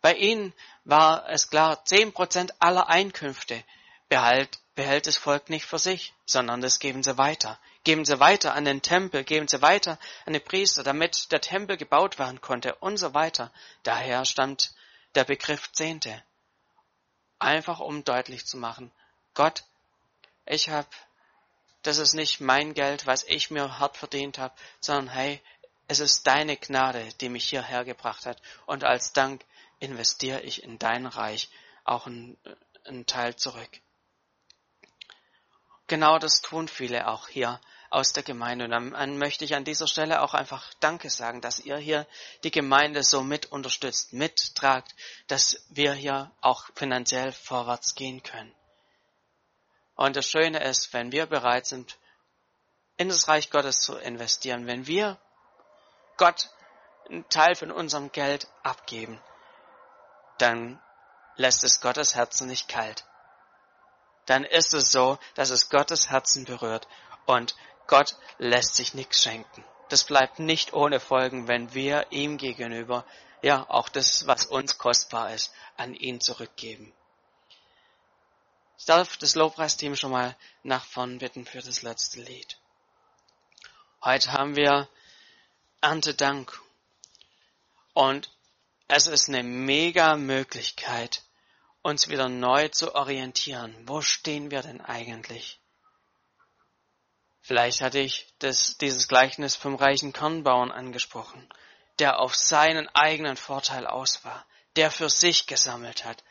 Bei 0.00 0.14
ihnen 0.14 0.54
war 0.84 1.28
es 1.28 1.50
klar, 1.50 1.84
zehn 1.84 2.12
Prozent 2.12 2.54
aller 2.60 2.88
Einkünfte 2.88 3.62
behält, 4.08 4.58
behält 4.74 5.06
das 5.06 5.18
Volk 5.18 5.50
nicht 5.50 5.66
für 5.66 5.78
sich, 5.78 6.14
sondern 6.24 6.62
das 6.62 6.78
geben 6.78 7.02
sie 7.02 7.18
weiter. 7.18 7.58
Geben 7.84 8.04
sie 8.04 8.20
weiter 8.20 8.54
an 8.54 8.64
den 8.64 8.82
Tempel, 8.82 9.24
geben 9.24 9.48
sie 9.48 9.62
weiter 9.62 9.98
an 10.26 10.32
die 10.32 10.40
Priester, 10.40 10.82
damit 10.82 11.32
der 11.32 11.40
Tempel 11.40 11.76
gebaut 11.76 12.18
werden 12.18 12.40
konnte 12.40 12.74
und 12.76 12.96
so 12.96 13.14
weiter. 13.14 13.52
Daher 13.82 14.24
stammt 14.24 14.74
der 15.14 15.24
Begriff 15.24 15.72
Zehnte. 15.72 16.22
Einfach 17.38 17.80
um 17.80 18.04
deutlich 18.04 18.46
zu 18.46 18.56
machen, 18.56 18.90
Gott, 19.34 19.64
ich 20.44 20.68
habe 20.68 20.88
das 21.82 21.98
ist 21.98 22.14
nicht 22.14 22.40
mein 22.40 22.74
Geld, 22.74 23.06
was 23.06 23.24
ich 23.24 23.50
mir 23.50 23.78
hart 23.78 23.96
verdient 23.96 24.38
habe, 24.38 24.54
sondern 24.80 25.08
hey, 25.08 25.40
es 25.88 26.00
ist 26.00 26.26
deine 26.26 26.56
Gnade, 26.56 27.08
die 27.20 27.28
mich 27.28 27.48
hierher 27.48 27.84
gebracht 27.84 28.26
hat. 28.26 28.40
Und 28.66 28.84
als 28.84 29.12
Dank 29.12 29.44
investiere 29.80 30.40
ich 30.42 30.62
in 30.62 30.78
dein 30.78 31.06
Reich 31.06 31.50
auch 31.84 32.06
einen, 32.06 32.36
einen 32.84 33.06
Teil 33.06 33.34
zurück. 33.34 33.80
Genau 35.88 36.18
das 36.18 36.42
tun 36.42 36.68
viele 36.68 37.08
auch 37.08 37.26
hier 37.26 37.60
aus 37.90 38.12
der 38.12 38.22
Gemeinde. 38.22 38.66
Und 38.66 38.70
dann 38.70 39.18
möchte 39.18 39.44
ich 39.44 39.56
an 39.56 39.64
dieser 39.64 39.88
Stelle 39.88 40.22
auch 40.22 40.34
einfach 40.34 40.72
Danke 40.78 41.10
sagen, 41.10 41.40
dass 41.40 41.58
ihr 41.58 41.76
hier 41.76 42.06
die 42.44 42.52
Gemeinde 42.52 43.02
so 43.02 43.24
mit 43.24 43.46
unterstützt, 43.46 44.12
mittragt, 44.12 44.94
dass 45.26 45.66
wir 45.70 45.92
hier 45.92 46.30
auch 46.40 46.66
finanziell 46.76 47.32
vorwärts 47.32 47.96
gehen 47.96 48.22
können. 48.22 48.54
Und 50.00 50.16
das 50.16 50.24
Schöne 50.24 50.64
ist, 50.64 50.94
wenn 50.94 51.12
wir 51.12 51.26
bereit 51.26 51.66
sind, 51.66 51.98
in 52.96 53.10
das 53.10 53.28
Reich 53.28 53.50
Gottes 53.50 53.80
zu 53.80 53.96
investieren, 53.96 54.66
wenn 54.66 54.86
wir 54.86 55.18
Gott 56.16 56.48
einen 57.10 57.28
Teil 57.28 57.54
von 57.54 57.70
unserem 57.70 58.10
Geld 58.10 58.48
abgeben, 58.62 59.20
dann 60.38 60.80
lässt 61.36 61.64
es 61.64 61.82
Gottes 61.82 62.14
Herzen 62.14 62.48
nicht 62.48 62.66
kalt. 62.66 63.04
Dann 64.24 64.44
ist 64.44 64.72
es 64.72 64.90
so, 64.90 65.18
dass 65.34 65.50
es 65.50 65.68
Gottes 65.68 66.08
Herzen 66.08 66.46
berührt 66.46 66.88
und 67.26 67.54
Gott 67.86 68.16
lässt 68.38 68.76
sich 68.76 68.94
nichts 68.94 69.22
schenken. 69.22 69.62
Das 69.90 70.04
bleibt 70.04 70.38
nicht 70.38 70.72
ohne 70.72 70.98
Folgen, 70.98 71.46
wenn 71.46 71.74
wir 71.74 72.06
ihm 72.08 72.38
gegenüber 72.38 73.04
ja 73.42 73.66
auch 73.68 73.90
das, 73.90 74.26
was 74.26 74.46
uns 74.46 74.78
kostbar 74.78 75.34
ist, 75.34 75.52
an 75.76 75.92
ihn 75.92 76.22
zurückgeben. 76.22 76.90
Ich 78.80 78.86
darf 78.86 79.18
das 79.18 79.34
Lobpreisteam 79.34 79.94
schon 79.94 80.10
mal 80.10 80.34
nach 80.62 80.86
vorn 80.86 81.18
bitten 81.18 81.44
für 81.44 81.60
das 81.60 81.82
letzte 81.82 82.22
Lied. 82.22 82.56
Heute 84.02 84.32
haben 84.32 84.56
wir 84.56 84.88
Erntedank. 85.82 86.58
Und 87.92 88.30
es 88.88 89.06
ist 89.06 89.28
eine 89.28 89.42
mega 89.42 90.16
Möglichkeit, 90.16 91.22
uns 91.82 92.08
wieder 92.08 92.30
neu 92.30 92.68
zu 92.68 92.94
orientieren. 92.94 93.76
Wo 93.86 94.00
stehen 94.00 94.50
wir 94.50 94.62
denn 94.62 94.80
eigentlich? 94.80 95.60
Vielleicht 97.42 97.82
hatte 97.82 97.98
ich 97.98 98.32
das, 98.38 98.78
dieses 98.78 99.08
Gleichnis 99.08 99.56
vom 99.56 99.74
reichen 99.74 100.14
Kornbauern 100.14 100.72
angesprochen, 100.72 101.46
der 101.98 102.18
auf 102.18 102.34
seinen 102.34 102.88
eigenen 102.94 103.36
Vorteil 103.36 103.86
aus 103.86 104.24
war, 104.24 104.46
der 104.76 104.90
für 104.90 105.10
sich 105.10 105.46
gesammelt 105.46 106.06
hat 106.06 106.24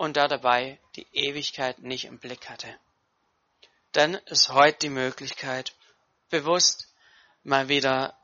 und 0.00 0.16
da 0.16 0.28
dabei 0.28 0.78
die 0.96 1.06
Ewigkeit 1.12 1.80
nicht 1.82 2.06
im 2.06 2.18
Blick 2.18 2.48
hatte. 2.48 2.74
Dann 3.92 4.14
ist 4.14 4.48
heute 4.48 4.78
die 4.78 4.88
Möglichkeit, 4.88 5.74
bewusst 6.30 6.88
mal 7.42 7.68
wieder 7.68 8.16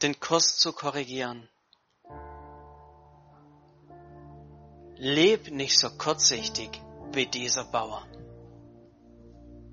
den 0.00 0.20
Kurs 0.20 0.58
zu 0.58 0.72
korrigieren. 0.72 1.48
Leb 4.94 5.50
nicht 5.50 5.76
so 5.76 5.90
kurzsichtig 5.90 6.80
wie 7.10 7.26
dieser 7.26 7.64
Bauer. 7.64 8.06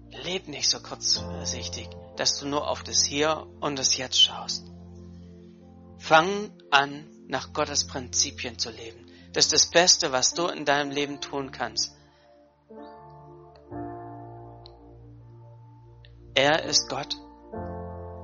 Leb 0.09 0.47
nicht 0.47 0.67
so 0.67 0.81
kurzsichtig, 0.81 1.89
dass 2.15 2.39
du 2.39 2.47
nur 2.47 2.67
auf 2.67 2.81
das 2.81 3.03
Hier 3.03 3.45
und 3.59 3.77
das 3.77 3.97
Jetzt 3.97 4.19
schaust. 4.19 4.65
Fang 5.99 6.51
an, 6.71 7.07
nach 7.27 7.53
Gottes 7.53 7.85
Prinzipien 7.85 8.57
zu 8.57 8.71
leben. 8.71 9.02
Das 9.33 9.45
ist 9.45 9.53
das 9.53 9.65
Beste, 9.65 10.11
was 10.11 10.33
du 10.33 10.47
in 10.47 10.63
deinem 10.63 10.91
Leben 10.91 11.19
tun 11.19 11.51
kannst. 11.51 11.95
Er 16.35 16.63
ist 16.63 16.89
Gott 16.89 17.15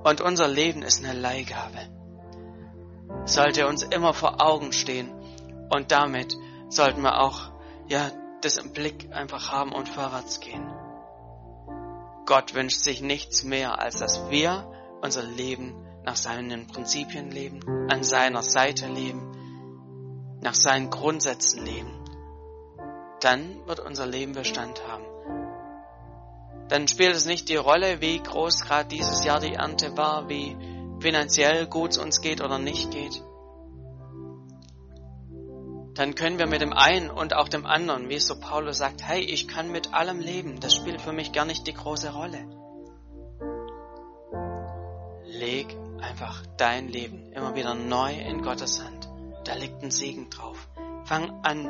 und 0.03 0.21
unser 0.21 0.47
Leben 0.47 0.81
ist 0.81 1.03
eine 1.03 1.19
Leihgabe. 1.19 1.89
Sollte 3.25 3.67
uns 3.67 3.83
immer 3.83 4.13
vor 4.13 4.41
Augen 4.41 4.71
stehen 4.71 5.11
und 5.69 5.91
damit 5.91 6.35
sollten 6.69 7.01
wir 7.01 7.19
auch 7.21 7.51
ja 7.87 8.11
das 8.41 8.57
im 8.57 8.71
Blick 8.73 9.11
einfach 9.11 9.51
haben 9.51 9.73
und 9.73 9.89
vorwärts 9.89 10.39
gehen. 10.39 10.67
Gott 12.25 12.53
wünscht 12.53 12.81
sich 12.81 13.01
nichts 13.01 13.43
mehr, 13.43 13.79
als 13.79 13.99
dass 13.99 14.29
wir 14.29 14.71
unser 15.01 15.23
Leben 15.23 15.75
nach 16.03 16.15
seinen 16.15 16.67
Prinzipien 16.67 17.31
leben, 17.31 17.59
an 17.89 18.03
seiner 18.03 18.43
Seite 18.43 18.87
leben, 18.87 19.28
nach 20.41 20.53
seinen 20.53 20.89
Grundsätzen 20.89 21.65
leben. 21.65 21.91
Dann 23.21 23.65
wird 23.67 23.79
unser 23.79 24.05
Leben 24.05 24.33
Bestand 24.33 24.81
haben. 24.87 25.05
Dann 26.69 26.87
spielt 26.87 27.15
es 27.15 27.25
nicht 27.25 27.49
die 27.49 27.55
Rolle, 27.55 28.01
wie 28.01 28.21
groß 28.21 28.61
gerade 28.61 28.87
dieses 28.87 29.23
Jahr 29.23 29.39
die 29.39 29.53
Ernte 29.53 29.97
war, 29.97 30.29
wie 30.29 30.55
finanziell 31.01 31.65
gut 31.67 31.91
es 31.91 31.97
uns 31.97 32.21
geht 32.21 32.41
oder 32.41 32.59
nicht 32.59 32.91
geht 32.91 33.21
dann 35.99 36.15
können 36.15 36.39
wir 36.39 36.47
mit 36.47 36.61
dem 36.61 36.71
einen 36.71 37.09
und 37.09 37.33
auch 37.33 37.49
dem 37.49 37.65
anderen, 37.65 38.07
wie 38.07 38.15
es 38.15 38.25
so 38.25 38.39
Paulus 38.39 38.77
sagt, 38.77 39.03
hey, 39.03 39.19
ich 39.19 39.49
kann 39.49 39.69
mit 39.69 39.93
allem 39.93 40.21
leben, 40.21 40.61
das 40.61 40.73
spielt 40.73 41.01
für 41.01 41.11
mich 41.11 41.33
gar 41.33 41.43
nicht 41.43 41.67
die 41.67 41.73
große 41.73 42.13
Rolle. 42.13 42.37
Leg 45.25 45.75
einfach 46.01 46.45
dein 46.55 46.87
Leben 46.87 47.33
immer 47.33 47.53
wieder 47.53 47.75
neu 47.75 48.13
in 48.13 48.41
Gottes 48.41 48.81
Hand. 48.81 48.98
Da 49.43 49.53
liegt 49.55 49.83
ein 49.83 49.91
Segen 49.91 50.29
drauf. 50.29 50.67
Fang 51.05 51.43
an, 51.43 51.69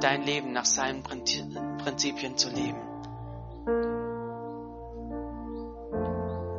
dein 0.00 0.22
Leben 0.22 0.52
nach 0.52 0.64
seinen 0.64 1.02
Prinzipien 1.02 2.36
zu 2.36 2.50
leben. 2.50 2.80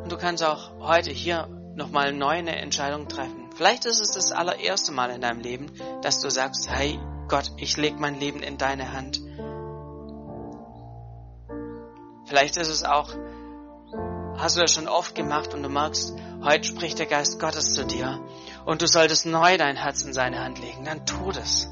Und 0.04 0.12
du 0.12 0.18
kannst 0.18 0.44
auch 0.44 0.72
heute 0.80 1.12
hier 1.12 1.48
nochmal 1.76 2.14
neu 2.14 2.38
eine 2.38 2.58
Entscheidung 2.58 3.08
treffen. 3.08 3.50
Vielleicht 3.56 3.86
ist 3.86 4.00
es 4.00 4.12
das 4.12 4.32
allererste 4.32 4.92
Mal 4.92 5.12
in 5.12 5.22
deinem 5.22 5.40
Leben, 5.40 5.72
dass 6.02 6.20
du 6.20 6.30
sagst, 6.30 6.70
hey 6.70 7.00
Gott, 7.28 7.52
ich 7.58 7.78
leg 7.78 8.00
mein 8.00 8.20
Leben 8.20 8.42
in 8.42 8.58
deine 8.58 8.94
Hand. 8.94 9.22
Vielleicht 12.26 12.58
ist 12.58 12.70
es 12.70 12.84
auch, 12.84 13.10
hast 14.38 14.56
du 14.56 14.62
das 14.62 14.74
schon 14.74 14.88
oft 14.88 15.16
gemacht 15.16 15.54
und 15.54 15.64
du 15.64 15.70
merkst, 15.70 16.16
heute 16.44 16.64
spricht 16.64 17.00
der 17.00 17.06
Geist 17.06 17.40
Gottes 17.40 17.74
zu 17.74 17.86
dir 17.86 18.20
und 18.66 18.82
du 18.82 18.88
solltest 18.88 19.26
neu 19.26 19.58
dein 19.58 19.76
Herz 19.76 20.04
in 20.04 20.14
seine 20.14 20.44
Hand 20.44 20.60
legen, 20.60 20.86
dann 20.86 21.06
tu 21.06 21.32
das. 21.32 21.68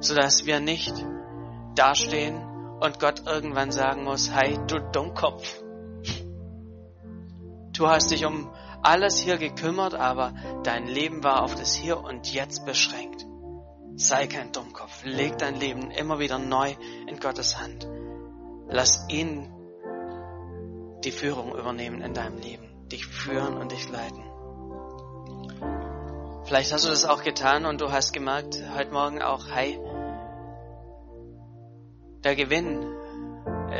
Sodass 0.00 0.46
wir 0.46 0.60
nicht 0.60 0.94
dastehen 1.74 2.42
und 2.80 3.00
Gott 3.00 3.26
irgendwann 3.26 3.70
sagen 3.70 4.04
muss, 4.04 4.30
hey, 4.30 4.58
du 4.66 4.78
Dummkopf, 4.92 5.62
Du 7.76 7.88
hast 7.88 8.10
dich 8.10 8.24
um 8.24 8.50
alles 8.82 9.18
hier 9.18 9.36
gekümmert, 9.36 9.94
aber 9.94 10.32
dein 10.64 10.86
Leben 10.86 11.22
war 11.22 11.42
auf 11.42 11.54
das 11.54 11.74
Hier 11.74 12.02
und 12.02 12.32
Jetzt 12.32 12.64
beschränkt. 12.64 13.26
Sei 13.96 14.26
kein 14.26 14.50
Dummkopf. 14.52 15.04
Leg 15.04 15.36
dein 15.36 15.56
Leben 15.56 15.90
immer 15.90 16.18
wieder 16.18 16.38
neu 16.38 16.74
in 17.06 17.20
Gottes 17.20 17.60
Hand. 17.60 17.86
Lass 18.68 19.06
ihn 19.10 19.52
die 21.04 21.10
Führung 21.10 21.54
übernehmen 21.54 22.00
in 22.00 22.14
deinem 22.14 22.38
Leben, 22.38 22.88
dich 22.88 23.04
führen 23.04 23.58
und 23.58 23.72
dich 23.72 23.90
leiten. 23.90 24.24
Vielleicht 26.46 26.72
hast 26.72 26.84
du 26.84 26.90
das 26.90 27.04
auch 27.04 27.24
getan 27.24 27.66
und 27.66 27.80
du 27.80 27.90
hast 27.90 28.12
gemerkt 28.12 28.62
heute 28.76 28.92
Morgen 28.92 29.20
auch, 29.20 29.48
hey, 29.50 29.80
der 32.22 32.36
Gewinn 32.36 32.86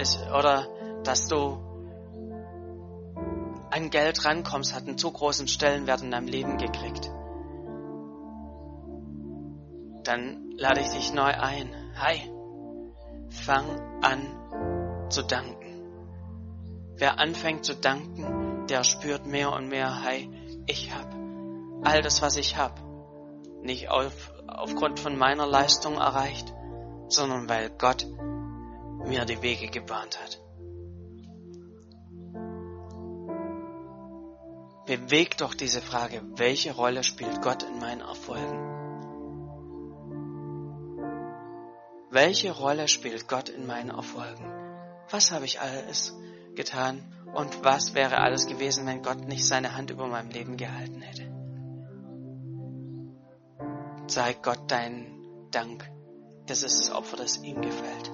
ist, 0.00 0.20
oder 0.36 0.66
dass 1.04 1.28
du 1.28 1.58
an 3.70 3.90
Geld 3.90 4.24
rankommst, 4.24 4.74
hat 4.74 4.82
einen 4.82 4.98
zu 4.98 5.12
großen 5.12 5.46
Stellenwert 5.46 6.02
in 6.02 6.10
deinem 6.10 6.26
Leben 6.26 6.58
gekriegt. 6.58 7.08
Dann 10.02 10.50
lade 10.56 10.80
ich 10.80 10.88
dich 10.88 11.12
neu 11.12 11.30
ein. 11.30 11.72
Hi, 11.94 12.32
fang 13.30 13.80
an 14.02 15.06
zu 15.08 15.22
danken. 15.22 15.82
Wer 16.96 17.20
anfängt 17.20 17.64
zu 17.64 17.76
danken, 17.76 18.66
der 18.66 18.82
spürt 18.82 19.24
mehr 19.24 19.52
und 19.52 19.68
mehr, 19.68 20.02
hi, 20.02 20.28
ich 20.66 20.92
hab 20.92 21.25
all 21.82 22.02
das, 22.02 22.22
was 22.22 22.36
ich 22.36 22.56
hab, 22.56 22.80
nicht 23.62 23.90
auf, 23.90 24.32
aufgrund 24.46 25.00
von 25.00 25.16
meiner 25.16 25.46
Leistung 25.46 25.94
erreicht, 25.94 26.52
sondern 27.08 27.48
weil 27.48 27.70
Gott 27.70 28.06
mir 29.06 29.24
die 29.24 29.42
Wege 29.42 29.68
gebahnt 29.68 30.18
hat. 30.20 30.40
Bewegt 34.86 35.40
doch 35.40 35.54
diese 35.54 35.82
Frage, 35.82 36.22
welche 36.36 36.72
Rolle 36.72 37.02
spielt 37.02 37.42
Gott 37.42 37.64
in 37.64 37.80
meinen 37.80 38.02
Erfolgen? 38.02 38.76
Welche 42.10 42.52
Rolle 42.52 42.86
spielt 42.86 43.26
Gott 43.26 43.48
in 43.48 43.66
meinen 43.66 43.90
Erfolgen? 43.90 44.44
Was 45.10 45.32
habe 45.32 45.44
ich 45.44 45.60
alles 45.60 46.16
getan 46.54 47.02
und 47.34 47.64
was 47.64 47.94
wäre 47.94 48.18
alles 48.18 48.46
gewesen, 48.46 48.86
wenn 48.86 49.02
Gott 49.02 49.26
nicht 49.26 49.46
seine 49.46 49.76
Hand 49.76 49.90
über 49.90 50.06
meinem 50.06 50.30
Leben 50.30 50.56
gehalten 50.56 51.02
hätte? 51.02 51.35
Zeig 54.08 54.42
Gott 54.42 54.70
deinen 54.70 55.48
Dank. 55.50 55.90
Das 56.46 56.62
ist 56.62 56.80
das 56.80 56.94
Opfer, 56.94 57.16
das 57.16 57.38
ihm 57.38 57.60
gefällt. 57.60 58.12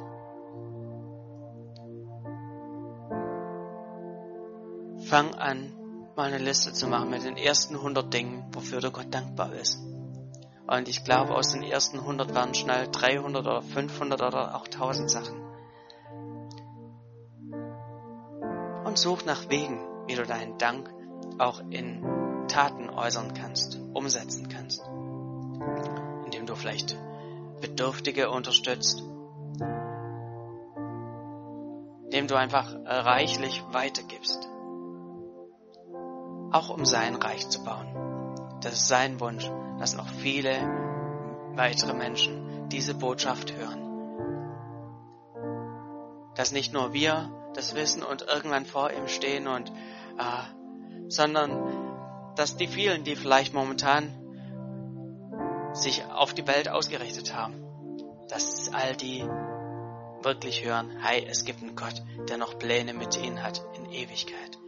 Fang 5.07 5.35
an, 5.35 5.75
mal 6.17 6.33
eine 6.33 6.39
Liste 6.39 6.73
zu 6.73 6.87
machen 6.87 7.11
mit 7.11 7.25
den 7.25 7.37
ersten 7.37 7.75
100 7.75 8.13
Dingen, 8.13 8.47
wofür 8.53 8.81
du 8.81 8.91
Gott 8.91 9.13
dankbar 9.13 9.49
bist. 9.49 9.79
Und 10.67 10.89
ich 10.89 11.05
glaube, 11.05 11.35
aus 11.35 11.53
den 11.53 11.63
ersten 11.63 11.99
100 11.99 12.35
waren 12.35 12.55
schnell 12.55 12.89
300 12.91 13.47
oder 13.47 13.63
500 13.63 14.23
oder 14.23 14.55
auch 14.55 14.65
1000 14.65 15.11
Sachen. 15.11 15.43
Und 18.85 18.97
such 18.97 19.27
nach 19.27 19.51
Wegen, 19.51 19.87
wie 20.07 20.15
du 20.15 20.25
deinen 20.25 20.57
Dank 20.57 20.91
auch 21.39 21.61
in 21.71 22.03
Taten 22.49 22.89
äußern 22.89 23.35
kannst, 23.35 23.79
umsetzen 23.93 24.49
kannst. 24.49 24.83
Indem 26.25 26.47
du 26.47 26.55
vielleicht 26.55 26.97
Bedürftige 27.61 28.31
unterstützt, 28.31 29.03
dem 32.13 32.27
du 32.27 32.37
einfach 32.37 32.75
reichlich 32.85 33.63
weitergibst. 33.73 34.49
Auch 36.51 36.69
um 36.69 36.85
sein 36.85 37.17
Reich 37.17 37.49
zu 37.49 37.65
bauen. 37.65 38.59
Das 38.61 38.75
ist 38.75 38.89
sein 38.89 39.19
Wunsch, 39.21 39.51
dass 39.79 39.97
noch 39.97 40.09
viele 40.09 40.53
weitere 41.55 41.95
Menschen 41.95 42.69
diese 42.69 42.95
Botschaft 42.95 43.55
hören. 43.55 43.81
Dass 46.35 46.53
nicht 46.53 46.73
nur 46.73 46.93
wir 46.93 47.31
das 47.55 47.75
wissen 47.75 48.03
und 48.03 48.23
irgendwann 48.23 48.65
vor 48.65 48.91
ihm 48.93 49.09
stehen 49.09 49.47
und, 49.47 49.71
äh, 49.71 51.09
sondern 51.09 52.35
dass 52.37 52.57
die 52.57 52.67
vielen, 52.67 53.05
die 53.05 53.17
vielleicht 53.17 53.53
momentan 53.53 54.22
sich 55.75 56.05
auf 56.05 56.35
die 56.35 56.47
Welt 56.47 56.69
ausgerichtet 56.69 57.35
haben, 57.35 57.63
dass 58.29 58.73
all 58.73 58.97
die 58.97 59.25
wirklich 60.23 60.65
hören, 60.65 60.91
hey, 61.01 61.27
es 61.29 61.45
gibt 61.45 61.63
einen 61.63 61.75
Gott, 61.75 62.03
der 62.29 62.37
noch 62.37 62.59
Pläne 62.59 62.95
mit 62.95 63.17
ihnen 63.17 63.43
hat 63.43 63.63
in 63.77 63.91
Ewigkeit. 63.91 64.59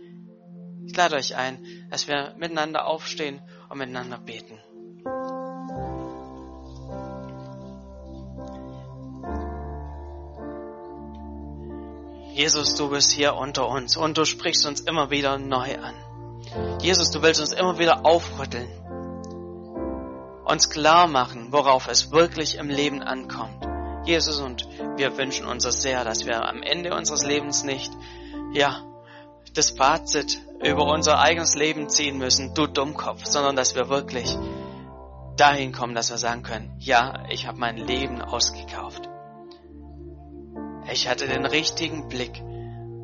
Ich 0.86 0.96
lade 0.96 1.16
euch 1.16 1.36
ein, 1.36 1.64
dass 1.90 2.08
wir 2.08 2.34
miteinander 2.36 2.86
aufstehen 2.86 3.40
und 3.68 3.78
miteinander 3.78 4.18
beten. 4.18 4.58
Jesus, 12.34 12.74
du 12.74 12.90
bist 12.90 13.12
hier 13.12 13.34
unter 13.34 13.68
uns 13.68 13.96
und 13.96 14.18
du 14.18 14.24
sprichst 14.24 14.66
uns 14.66 14.80
immer 14.80 15.10
wieder 15.10 15.38
neu 15.38 15.78
an. 15.78 15.94
Jesus, 16.80 17.10
du 17.12 17.22
willst 17.22 17.40
uns 17.40 17.52
immer 17.52 17.78
wieder 17.78 18.04
aufrütteln, 18.04 18.68
uns 20.44 20.70
klar 20.70 21.06
machen, 21.06 21.52
worauf 21.52 21.88
es 21.88 22.10
wirklich 22.10 22.56
im 22.56 22.68
Leben 22.68 23.02
ankommt. 23.02 23.66
Jesus, 24.04 24.40
und 24.40 24.68
wir 24.96 25.16
wünschen 25.16 25.46
uns 25.46 25.64
das 25.64 25.80
sehr, 25.80 26.04
dass 26.04 26.26
wir 26.26 26.46
am 26.46 26.62
Ende 26.62 26.94
unseres 26.94 27.24
Lebens 27.24 27.64
nicht, 27.64 27.92
ja, 28.52 28.82
das 29.54 29.70
Fazit 29.70 30.40
über 30.62 30.84
unser 30.84 31.20
eigenes 31.20 31.54
Leben 31.54 31.88
ziehen 31.88 32.18
müssen, 32.18 32.54
du 32.54 32.66
Dummkopf, 32.66 33.24
sondern 33.24 33.56
dass 33.56 33.74
wir 33.74 33.88
wirklich 33.88 34.36
dahin 35.36 35.72
kommen, 35.72 35.94
dass 35.94 36.10
wir 36.10 36.18
sagen 36.18 36.42
können, 36.42 36.76
ja, 36.78 37.24
ich 37.30 37.46
habe 37.46 37.58
mein 37.58 37.76
Leben 37.76 38.20
ausgekauft. 38.20 39.08
Ich 40.90 41.08
hatte 41.08 41.26
den 41.26 41.46
richtigen 41.46 42.08
Blick 42.08 42.42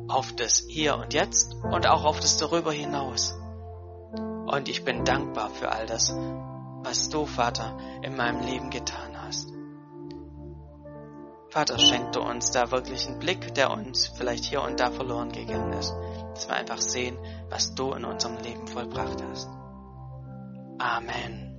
auf 0.07 0.33
das 0.35 0.65
Hier 0.69 0.97
und 0.97 1.13
Jetzt 1.13 1.55
und 1.63 1.87
auch 1.87 2.03
auf 2.03 2.19
das 2.19 2.37
darüber 2.37 2.71
hinaus. 2.71 3.35
Und 4.45 4.69
ich 4.69 4.83
bin 4.83 5.03
dankbar 5.03 5.49
für 5.49 5.71
all 5.71 5.85
das, 5.85 6.13
was 6.83 7.09
du, 7.09 7.25
Vater, 7.25 7.77
in 8.01 8.15
meinem 8.15 8.41
Leben 8.41 8.69
getan 8.69 9.21
hast. 9.21 9.51
Vater, 11.49 11.77
schenk 11.79 12.13
du 12.13 12.21
uns 12.21 12.51
da 12.51 12.71
wirklich 12.71 13.07
einen 13.07 13.19
Blick, 13.19 13.53
der 13.55 13.71
uns 13.71 14.07
vielleicht 14.07 14.45
hier 14.45 14.61
und 14.61 14.79
da 14.79 14.89
verloren 14.89 15.31
gegangen 15.31 15.73
ist, 15.73 15.93
dass 16.33 16.47
wir 16.47 16.55
einfach 16.55 16.79
sehen, 16.79 17.17
was 17.49 17.75
du 17.75 17.91
in 17.91 18.05
unserem 18.05 18.37
Leben 18.37 18.67
vollbracht 18.67 19.21
hast. 19.21 19.49
Amen. 20.79 21.50